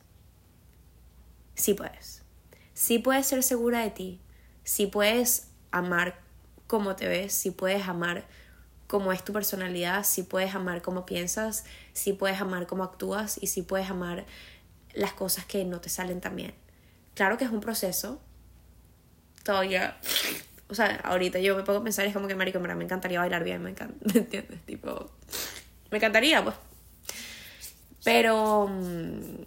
Sí 1.55 1.75
puedes. 1.75 2.23
Sí 2.75 2.99
puedes 2.99 3.27
ser 3.27 3.43
segura 3.43 3.81
de 3.81 3.91
ti. 3.91 4.21
Sí 4.63 4.87
puedes 4.87 5.49
amar 5.71 6.24
cómo 6.75 6.97
te 6.97 7.07
ves, 7.07 7.33
si 7.33 7.53
puedes 7.53 7.87
amar 7.87 8.25
cómo 8.89 9.13
es 9.13 9.25
tu 9.25 9.33
personalidad, 9.33 10.03
si 10.03 10.25
puedes 10.25 10.57
amar 10.57 10.83
cómo 10.83 11.07
piensas, 11.07 11.65
si 11.93 12.15
puedes 12.15 12.41
amar 12.41 12.67
cómo 12.67 12.83
actúas 12.83 13.39
y 13.41 13.47
si 13.47 13.63
puedes 13.63 13.89
amar 13.91 14.27
las 14.93 15.13
cosas 15.13 15.45
que 15.45 15.65
no 15.65 15.81
te 15.81 15.89
salen 15.89 16.21
tan 16.21 16.35
bien. 16.35 16.53
Claro 17.15 17.39
que 17.39 17.45
es 17.45 17.53
un 17.53 17.61
proceso. 17.61 18.21
Todavía. 19.45 19.97
O 20.67 20.75
sea, 20.75 20.99
ahorita 21.05 21.39
yo 21.41 21.55
me 21.55 21.63
pongo 21.63 21.81
a 21.81 21.85
pensar, 21.85 22.07
es 22.07 22.15
como 22.15 22.27
que, 22.27 22.35
marico, 22.35 22.59
me 22.59 22.73
encantaría 22.83 23.21
bailar 23.21 23.45
bien, 23.45 23.63
me 23.63 23.71
encanta, 23.71 23.95
¿me 24.15 24.21
entiendes? 24.21 24.65
Tipo, 24.65 25.11
me 25.91 25.99
encantaría, 25.99 26.43
pues. 26.43 26.57
Pero 28.03 28.67
mm, 28.67 29.43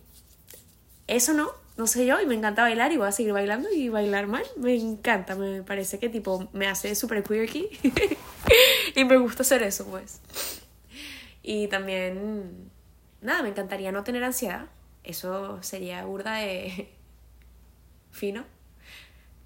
eso 1.07 1.33
no, 1.33 1.51
no 1.77 1.85
sé 1.85 2.07
yo, 2.07 2.19
y 2.19 2.25
me 2.25 2.33
encanta 2.33 2.63
bailar 2.63 2.91
y 2.91 2.97
voy 2.97 3.07
a 3.07 3.11
seguir 3.11 3.33
bailando 3.33 3.69
y 3.71 3.89
bailar 3.89 4.25
mal. 4.25 4.43
Me 4.57 4.75
encanta, 4.75 5.35
me 5.35 5.61
parece 5.61 5.99
que 5.99 6.09
tipo 6.09 6.49
me 6.51 6.67
hace 6.67 6.95
súper 6.95 7.23
quirky 7.23 7.69
y 8.95 9.05
me 9.05 9.17
gusta 9.17 9.43
hacer 9.43 9.61
eso, 9.61 9.85
pues. 9.85 10.19
Y 11.43 11.67
también, 11.67 12.71
nada, 13.21 13.43
me 13.43 13.49
encantaría 13.49 13.91
no 13.91 14.03
tener 14.03 14.23
ansiedad. 14.23 14.65
Eso 15.03 15.61
sería 15.61 16.03
burda 16.03 16.37
de 16.37 16.89
fino. 18.11 18.43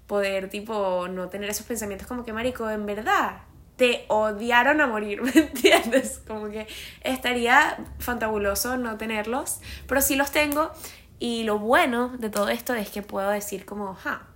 Poder, 0.06 0.48
tipo, 0.48 1.08
no 1.08 1.28
tener 1.28 1.50
esos 1.50 1.66
pensamientos 1.66 2.08
como 2.08 2.24
que, 2.24 2.32
marico, 2.32 2.68
en 2.70 2.86
verdad, 2.86 3.42
te 3.76 4.04
odiaron 4.08 4.80
a 4.80 4.86
morir, 4.86 5.22
¿me 5.22 5.32
entiendes? 5.32 6.22
Como 6.26 6.48
que 6.48 6.66
estaría 7.02 7.78
fantabuloso 7.98 8.78
no 8.78 8.96
tenerlos, 8.96 9.60
pero 9.86 10.00
sí 10.00 10.16
los 10.16 10.30
tengo 10.32 10.72
y 11.22 11.44
lo 11.44 11.56
bueno 11.56 12.08
de 12.18 12.30
todo 12.30 12.48
esto 12.48 12.74
es 12.74 12.90
que 12.90 13.00
puedo 13.00 13.30
decir 13.30 13.64
como, 13.64 13.94
ja, 13.94 14.26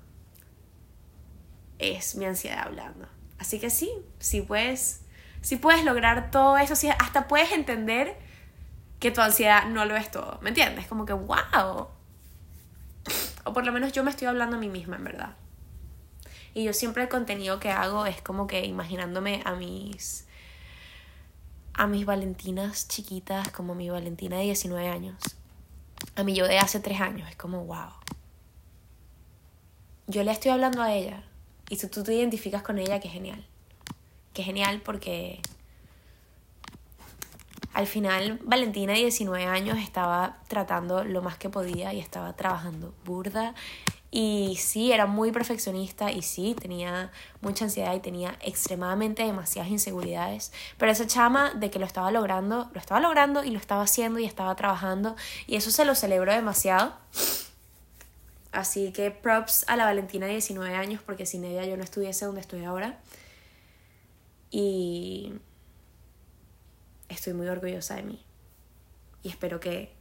es 1.81 2.15
mi 2.15 2.27
ansiedad 2.27 2.61
hablando. 2.61 3.09
Así 3.41 3.59
que 3.59 3.71
sí, 3.71 3.91
sí 4.21 4.41
puedes, 4.41 5.01
sí 5.41 5.57
puedes 5.57 5.85
lograr 5.85 6.31
todo 6.31 6.57
eso, 6.59 6.77
sí, 6.77 6.89
hasta 6.97 7.27
puedes 7.27 7.51
entender 7.51 8.17
que 9.01 9.11
tu 9.11 9.21
ansiedad 9.21 9.67
no 9.67 9.85
lo 9.85 9.97
es 9.97 10.13
todo, 10.13 10.39
¿me 10.43 10.51
entiendes? 10.51 10.87
Como 10.87 11.07
que, 11.07 11.13
wow. 11.13 11.89
O 13.43 13.53
por 13.53 13.67
lo 13.67 13.73
menos 13.73 13.91
yo 13.91 14.05
me 14.05 14.11
estoy 14.13 14.29
hablando 14.29 14.57
a 14.57 14.61
mí 14.61 14.69
misma, 14.69 14.95
en 14.95 15.03
verdad. 15.03 15.35
Y 16.55 16.63
yo 16.63 16.73
siempre 16.73 17.03
el 17.03 17.09
contenido 17.09 17.59
que 17.59 17.73
hago 17.73 18.07
es 18.07 18.23
como 18.23 18.47
que 18.47 18.65
imaginándome 18.65 19.43
a 19.45 19.55
mis 19.57 20.29
a 21.75 21.89
mis 21.89 22.07
Valentinas 22.07 22.87
chiquitas 22.87 23.51
como 23.51 23.75
mi 23.75 23.91
Valentina 23.91 24.37
de 24.37 24.45
19 24.45 24.89
años 24.89 25.36
a 26.17 26.25
mí 26.25 26.35
yo 26.35 26.49
de 26.49 26.59
hace 26.59 26.81
tres 26.81 27.01
años. 27.01 27.29
Es 27.29 27.37
como, 27.37 27.65
wow. 27.65 27.91
Yo 30.09 30.23
le 30.25 30.33
estoy 30.33 30.51
hablando 30.51 30.83
a 30.83 30.93
ella 30.93 31.23
y 31.69 31.77
si 31.77 31.89
tú 31.89 32.03
te 32.03 32.15
identificas 32.15 32.63
con 32.63 32.79
ella, 32.79 33.01
qué 33.01 33.09
genial. 33.09 33.45
Qué 34.33 34.43
genial 34.43 34.81
porque 34.85 35.41
al 37.73 37.87
final 37.87 38.41
Valentina, 38.45 38.95
de 38.95 39.01
19 39.01 39.45
años, 39.47 39.79
estaba 39.79 40.39
tratando 40.49 41.05
lo 41.05 41.23
más 41.23 41.37
que 41.37 41.51
podía 41.51 41.93
y 41.93 42.01
estaba 42.01 42.35
trabajando 42.35 42.95
burda 43.05 43.55
y 44.19 44.57
sí, 44.57 44.93
era 44.93 45.05
muy 45.05 45.31
perfeccionista 45.31 46.11
y 46.11 46.23
sí, 46.23 46.57
tenía 46.59 47.13
mucha 47.43 47.67
ansiedad 47.67 47.95
y 47.95 48.01
tenía 48.01 48.39
extremadamente 48.41 49.23
demasiadas 49.23 49.71
inseguridades. 49.71 50.55
Pero 50.79 50.91
esa 50.91 51.07
chama 51.07 51.53
de 51.53 51.71
que 51.71 51.79
lo 51.79 51.85
estaba 51.85 52.11
logrando, 52.11 52.71
lo 52.73 52.81
estaba 52.81 52.99
logrando 52.99 53.45
y 53.45 53.51
lo 53.51 53.59
estaba 53.59 53.83
haciendo 53.83 54.19
y 54.19 54.25
estaba 54.25 54.57
trabajando. 54.57 55.17
Y 55.47 55.57
eso 55.57 55.71
se 55.71 55.85
lo 55.85 55.95
celebró 55.95 56.33
demasiado. 56.33 56.95
Así 58.53 58.91
que 58.91 59.11
props 59.11 59.67
a 59.69 59.77
la 59.77 59.85
Valentina 59.85 60.25
de 60.25 60.33
19 60.33 60.75
años 60.75 61.03
porque 61.05 61.27
sin 61.27 61.45
ella 61.45 61.67
yo 61.67 61.77
no 61.77 61.85
estuviese 61.85 62.25
donde 62.25 62.41
estoy 62.41 62.65
ahora. 62.65 62.99
Y 64.51 65.35
estoy 67.11 67.35
muy 67.35 67.49
orgullosa 67.49 67.97
de 67.97 68.03
mí. 68.05 68.25
Y 69.23 69.29
espero 69.29 69.61
que 69.61 69.96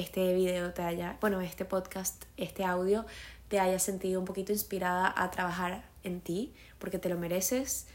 este 0.00 0.32
video 0.32 0.72
te 0.72 0.82
haya, 0.82 1.18
bueno, 1.20 1.40
este 1.40 1.64
podcast, 1.64 2.24
este 2.36 2.64
audio 2.64 3.04
te 3.48 3.60
haya 3.60 3.78
sentido 3.78 4.18
un 4.18 4.24
poquito 4.24 4.52
inspirada 4.52 5.12
a 5.14 5.30
trabajar 5.30 5.84
en 6.04 6.20
ti, 6.20 6.54
porque 6.78 6.98
te 6.98 7.08
lo 7.08 7.18
mereces, 7.18 7.86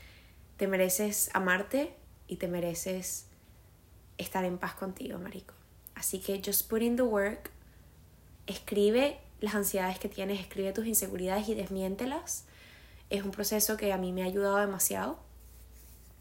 te 0.57 0.67
mereces 0.67 1.31
amarte 1.33 1.95
y 2.27 2.35
te 2.35 2.47
mereces 2.47 3.25
estar 4.17 4.45
en 4.45 4.57
paz 4.57 4.75
contigo, 4.75 5.17
marico. 5.17 5.55
Así 5.95 6.19
que 6.19 6.41
just 6.45 6.69
put 6.69 6.81
in 6.81 6.95
the 6.95 7.01
work, 7.01 7.49
escribe 8.45 9.17
las 9.41 9.55
ansiedades 9.55 9.97
que 9.97 10.09
tienes, 10.09 10.39
escribe 10.39 10.73
tus 10.73 10.85
inseguridades 10.85 11.49
y 11.49 11.55
desmiéntelas. 11.55 12.45
Es 13.09 13.23
un 13.23 13.31
proceso 13.31 13.77
que 13.77 13.93
a 13.93 13.97
mí 13.97 14.11
me 14.11 14.23
ha 14.23 14.25
ayudado 14.25 14.57
demasiado. 14.57 15.17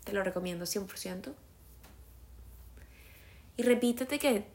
Te 0.05 0.13
lo 0.13 0.23
recomiendo 0.23 0.65
100%. 0.65 1.35
Y 3.57 3.63
repítete 3.63 4.19
que 4.19 4.54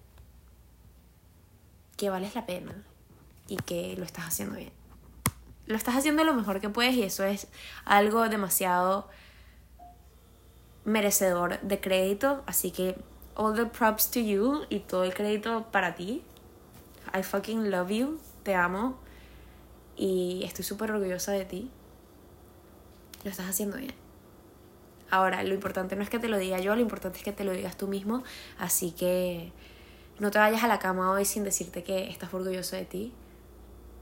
que 2.00 2.10
vales 2.10 2.34
la 2.34 2.46
pena 2.46 2.74
y 3.50 3.58
que 3.58 3.96
lo 3.98 4.06
estás 4.06 4.26
haciendo 4.26 4.56
bien. 4.56 4.72
Lo 5.66 5.76
estás 5.76 5.98
haciendo 5.98 6.24
lo 6.24 6.34
mejor 6.34 6.62
que 6.62 6.70
puedes 6.70 6.96
y 6.96 7.04
eso 7.04 7.26
es 7.26 7.48
algo 7.84 8.30
demasiado 8.30 9.10
merecedor 10.86 11.60
de 11.60 11.82
crédito, 11.82 12.42
así 12.48 12.72
que 12.72 12.96
all 13.36 13.54
the 13.54 13.66
props 13.66 14.10
to 14.12 14.22
you 14.22 14.62
y 14.70 14.80
todo 14.80 15.04
el 15.04 15.14
crédito 15.14 15.68
para 15.72 15.94
ti. 15.94 16.24
I 17.14 17.22
fucking 17.22 17.70
love 17.70 17.90
you, 17.90 18.18
te 18.44 18.56
amo 18.56 18.98
y 19.98 20.44
estoy 20.46 20.64
súper 20.64 20.92
orgullosa 20.92 21.34
de 21.34 21.44
ti. 21.44 21.70
Lo 23.26 23.30
estás 23.30 23.50
haciendo 23.50 23.76
bien. 23.76 23.94
Ahora, 25.12 25.44
lo 25.44 25.54
importante 25.54 25.98
no 25.98 26.04
es 26.04 26.10
que 26.10 26.20
te 26.20 26.30
lo 26.30 26.38
diga 26.38 26.60
yo, 26.60 26.76
lo 26.76 26.82
importante 26.82 27.18
es 27.18 27.26
que 27.26 27.34
te 27.34 27.44
lo 27.44 27.52
digas 27.52 27.76
tú 27.76 27.88
mismo, 27.88 28.24
así 28.58 28.92
que 28.92 29.52
no 30.20 30.32
te 30.32 30.38
vayas 30.38 30.64
a 30.64 30.68
la 30.68 30.80
cama 30.80 31.12
hoy 31.12 31.26
sin 31.26 31.44
decirte 31.44 31.84
que 31.84 32.10
estás 32.10 32.34
orgulloso 32.34 32.76
de 32.76 32.86
ti. 32.86 33.14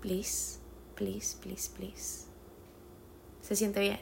Please, 0.02 0.60
please, 0.96 1.38
please, 1.42 1.70
please. 1.76 2.26
Se 3.42 3.56
siente 3.56 3.80
bien. 3.80 4.00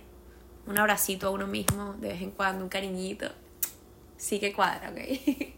Un 0.65 0.77
abracito 0.79 1.27
a 1.27 1.29
uno 1.29 1.45
mismo 1.45 1.93
de 1.99 2.09
vez 2.09 2.21
en 2.21 2.31
cuando, 2.31 2.63
un 2.63 2.69
cariñito. 2.69 3.27
Sí 4.17 4.39
que 4.39 4.53
cuadra, 4.53 4.89
¿ok? 4.89 4.97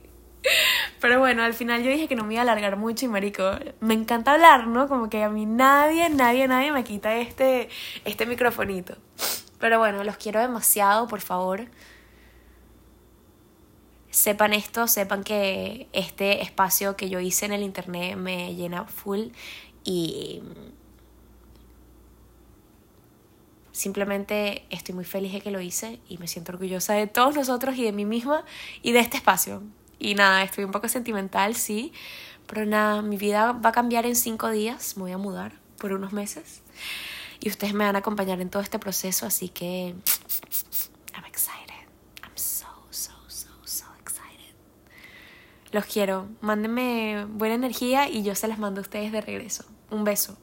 Pero 0.99 1.19
bueno, 1.19 1.43
al 1.43 1.53
final 1.53 1.83
yo 1.83 1.91
dije 1.91 2.07
que 2.07 2.15
no 2.15 2.23
me 2.23 2.33
iba 2.33 2.41
a 2.41 2.43
alargar 2.43 2.75
mucho 2.75 3.05
y 3.05 3.07
marico, 3.07 3.51
me 3.79 3.93
encanta 3.93 4.33
hablar, 4.33 4.67
¿no? 4.67 4.87
Como 4.87 5.09
que 5.09 5.23
a 5.23 5.29
mí 5.29 5.45
nadie, 5.45 6.09
nadie, 6.09 6.47
nadie 6.47 6.71
me 6.71 6.83
quita 6.83 7.15
este, 7.17 7.69
este 8.03 8.25
microfonito. 8.25 8.95
Pero 9.59 9.79
bueno, 9.79 10.03
los 10.03 10.17
quiero 10.17 10.39
demasiado, 10.39 11.07
por 11.07 11.21
favor 11.21 11.67
sepan 14.17 14.53
esto, 14.53 14.87
sepan 14.87 15.23
que 15.23 15.87
este 15.93 16.41
espacio 16.41 16.95
que 16.95 17.07
yo 17.07 17.19
hice 17.19 17.45
en 17.45 17.53
el 17.53 17.61
internet 17.61 18.17
me 18.17 18.55
llena 18.55 18.85
full 18.85 19.27
y 19.83 20.41
simplemente 23.71 24.65
estoy 24.71 24.95
muy 24.95 25.05
feliz 25.05 25.33
de 25.33 25.41
que 25.41 25.51
lo 25.51 25.61
hice 25.61 25.99
y 26.09 26.17
me 26.17 26.27
siento 26.27 26.51
orgullosa 26.51 26.95
de 26.95 27.05
todos 27.05 27.35
nosotros 27.35 27.77
y 27.77 27.83
de 27.83 27.91
mí 27.91 28.05
misma 28.05 28.43
y 28.81 28.91
de 28.91 29.01
este 29.01 29.17
espacio. 29.17 29.61
Y 29.99 30.15
nada, 30.15 30.41
estoy 30.41 30.63
un 30.63 30.71
poco 30.71 30.87
sentimental, 30.87 31.55
sí, 31.55 31.93
pero 32.47 32.65
nada, 32.65 33.03
mi 33.03 33.17
vida 33.17 33.51
va 33.51 33.69
a 33.69 33.71
cambiar 33.71 34.07
en 34.07 34.15
cinco 34.15 34.49
días, 34.49 34.97
me 34.97 35.03
voy 35.03 35.11
a 35.11 35.19
mudar 35.19 35.53
por 35.77 35.93
unos 35.93 36.11
meses 36.11 36.63
y 37.39 37.49
ustedes 37.49 37.75
me 37.75 37.85
van 37.85 37.95
a 37.95 37.99
acompañar 37.99 38.41
en 38.41 38.49
todo 38.49 38.63
este 38.63 38.79
proceso, 38.79 39.27
así 39.27 39.49
que 39.49 39.93
Los 45.71 45.85
quiero. 45.85 46.27
Mándenme 46.41 47.25
buena 47.29 47.55
energía 47.55 48.09
y 48.09 48.23
yo 48.23 48.35
se 48.35 48.47
las 48.47 48.59
mando 48.59 48.79
a 48.79 48.83
ustedes 48.83 49.11
de 49.11 49.21
regreso. 49.21 49.65
Un 49.89 50.03
beso. 50.03 50.37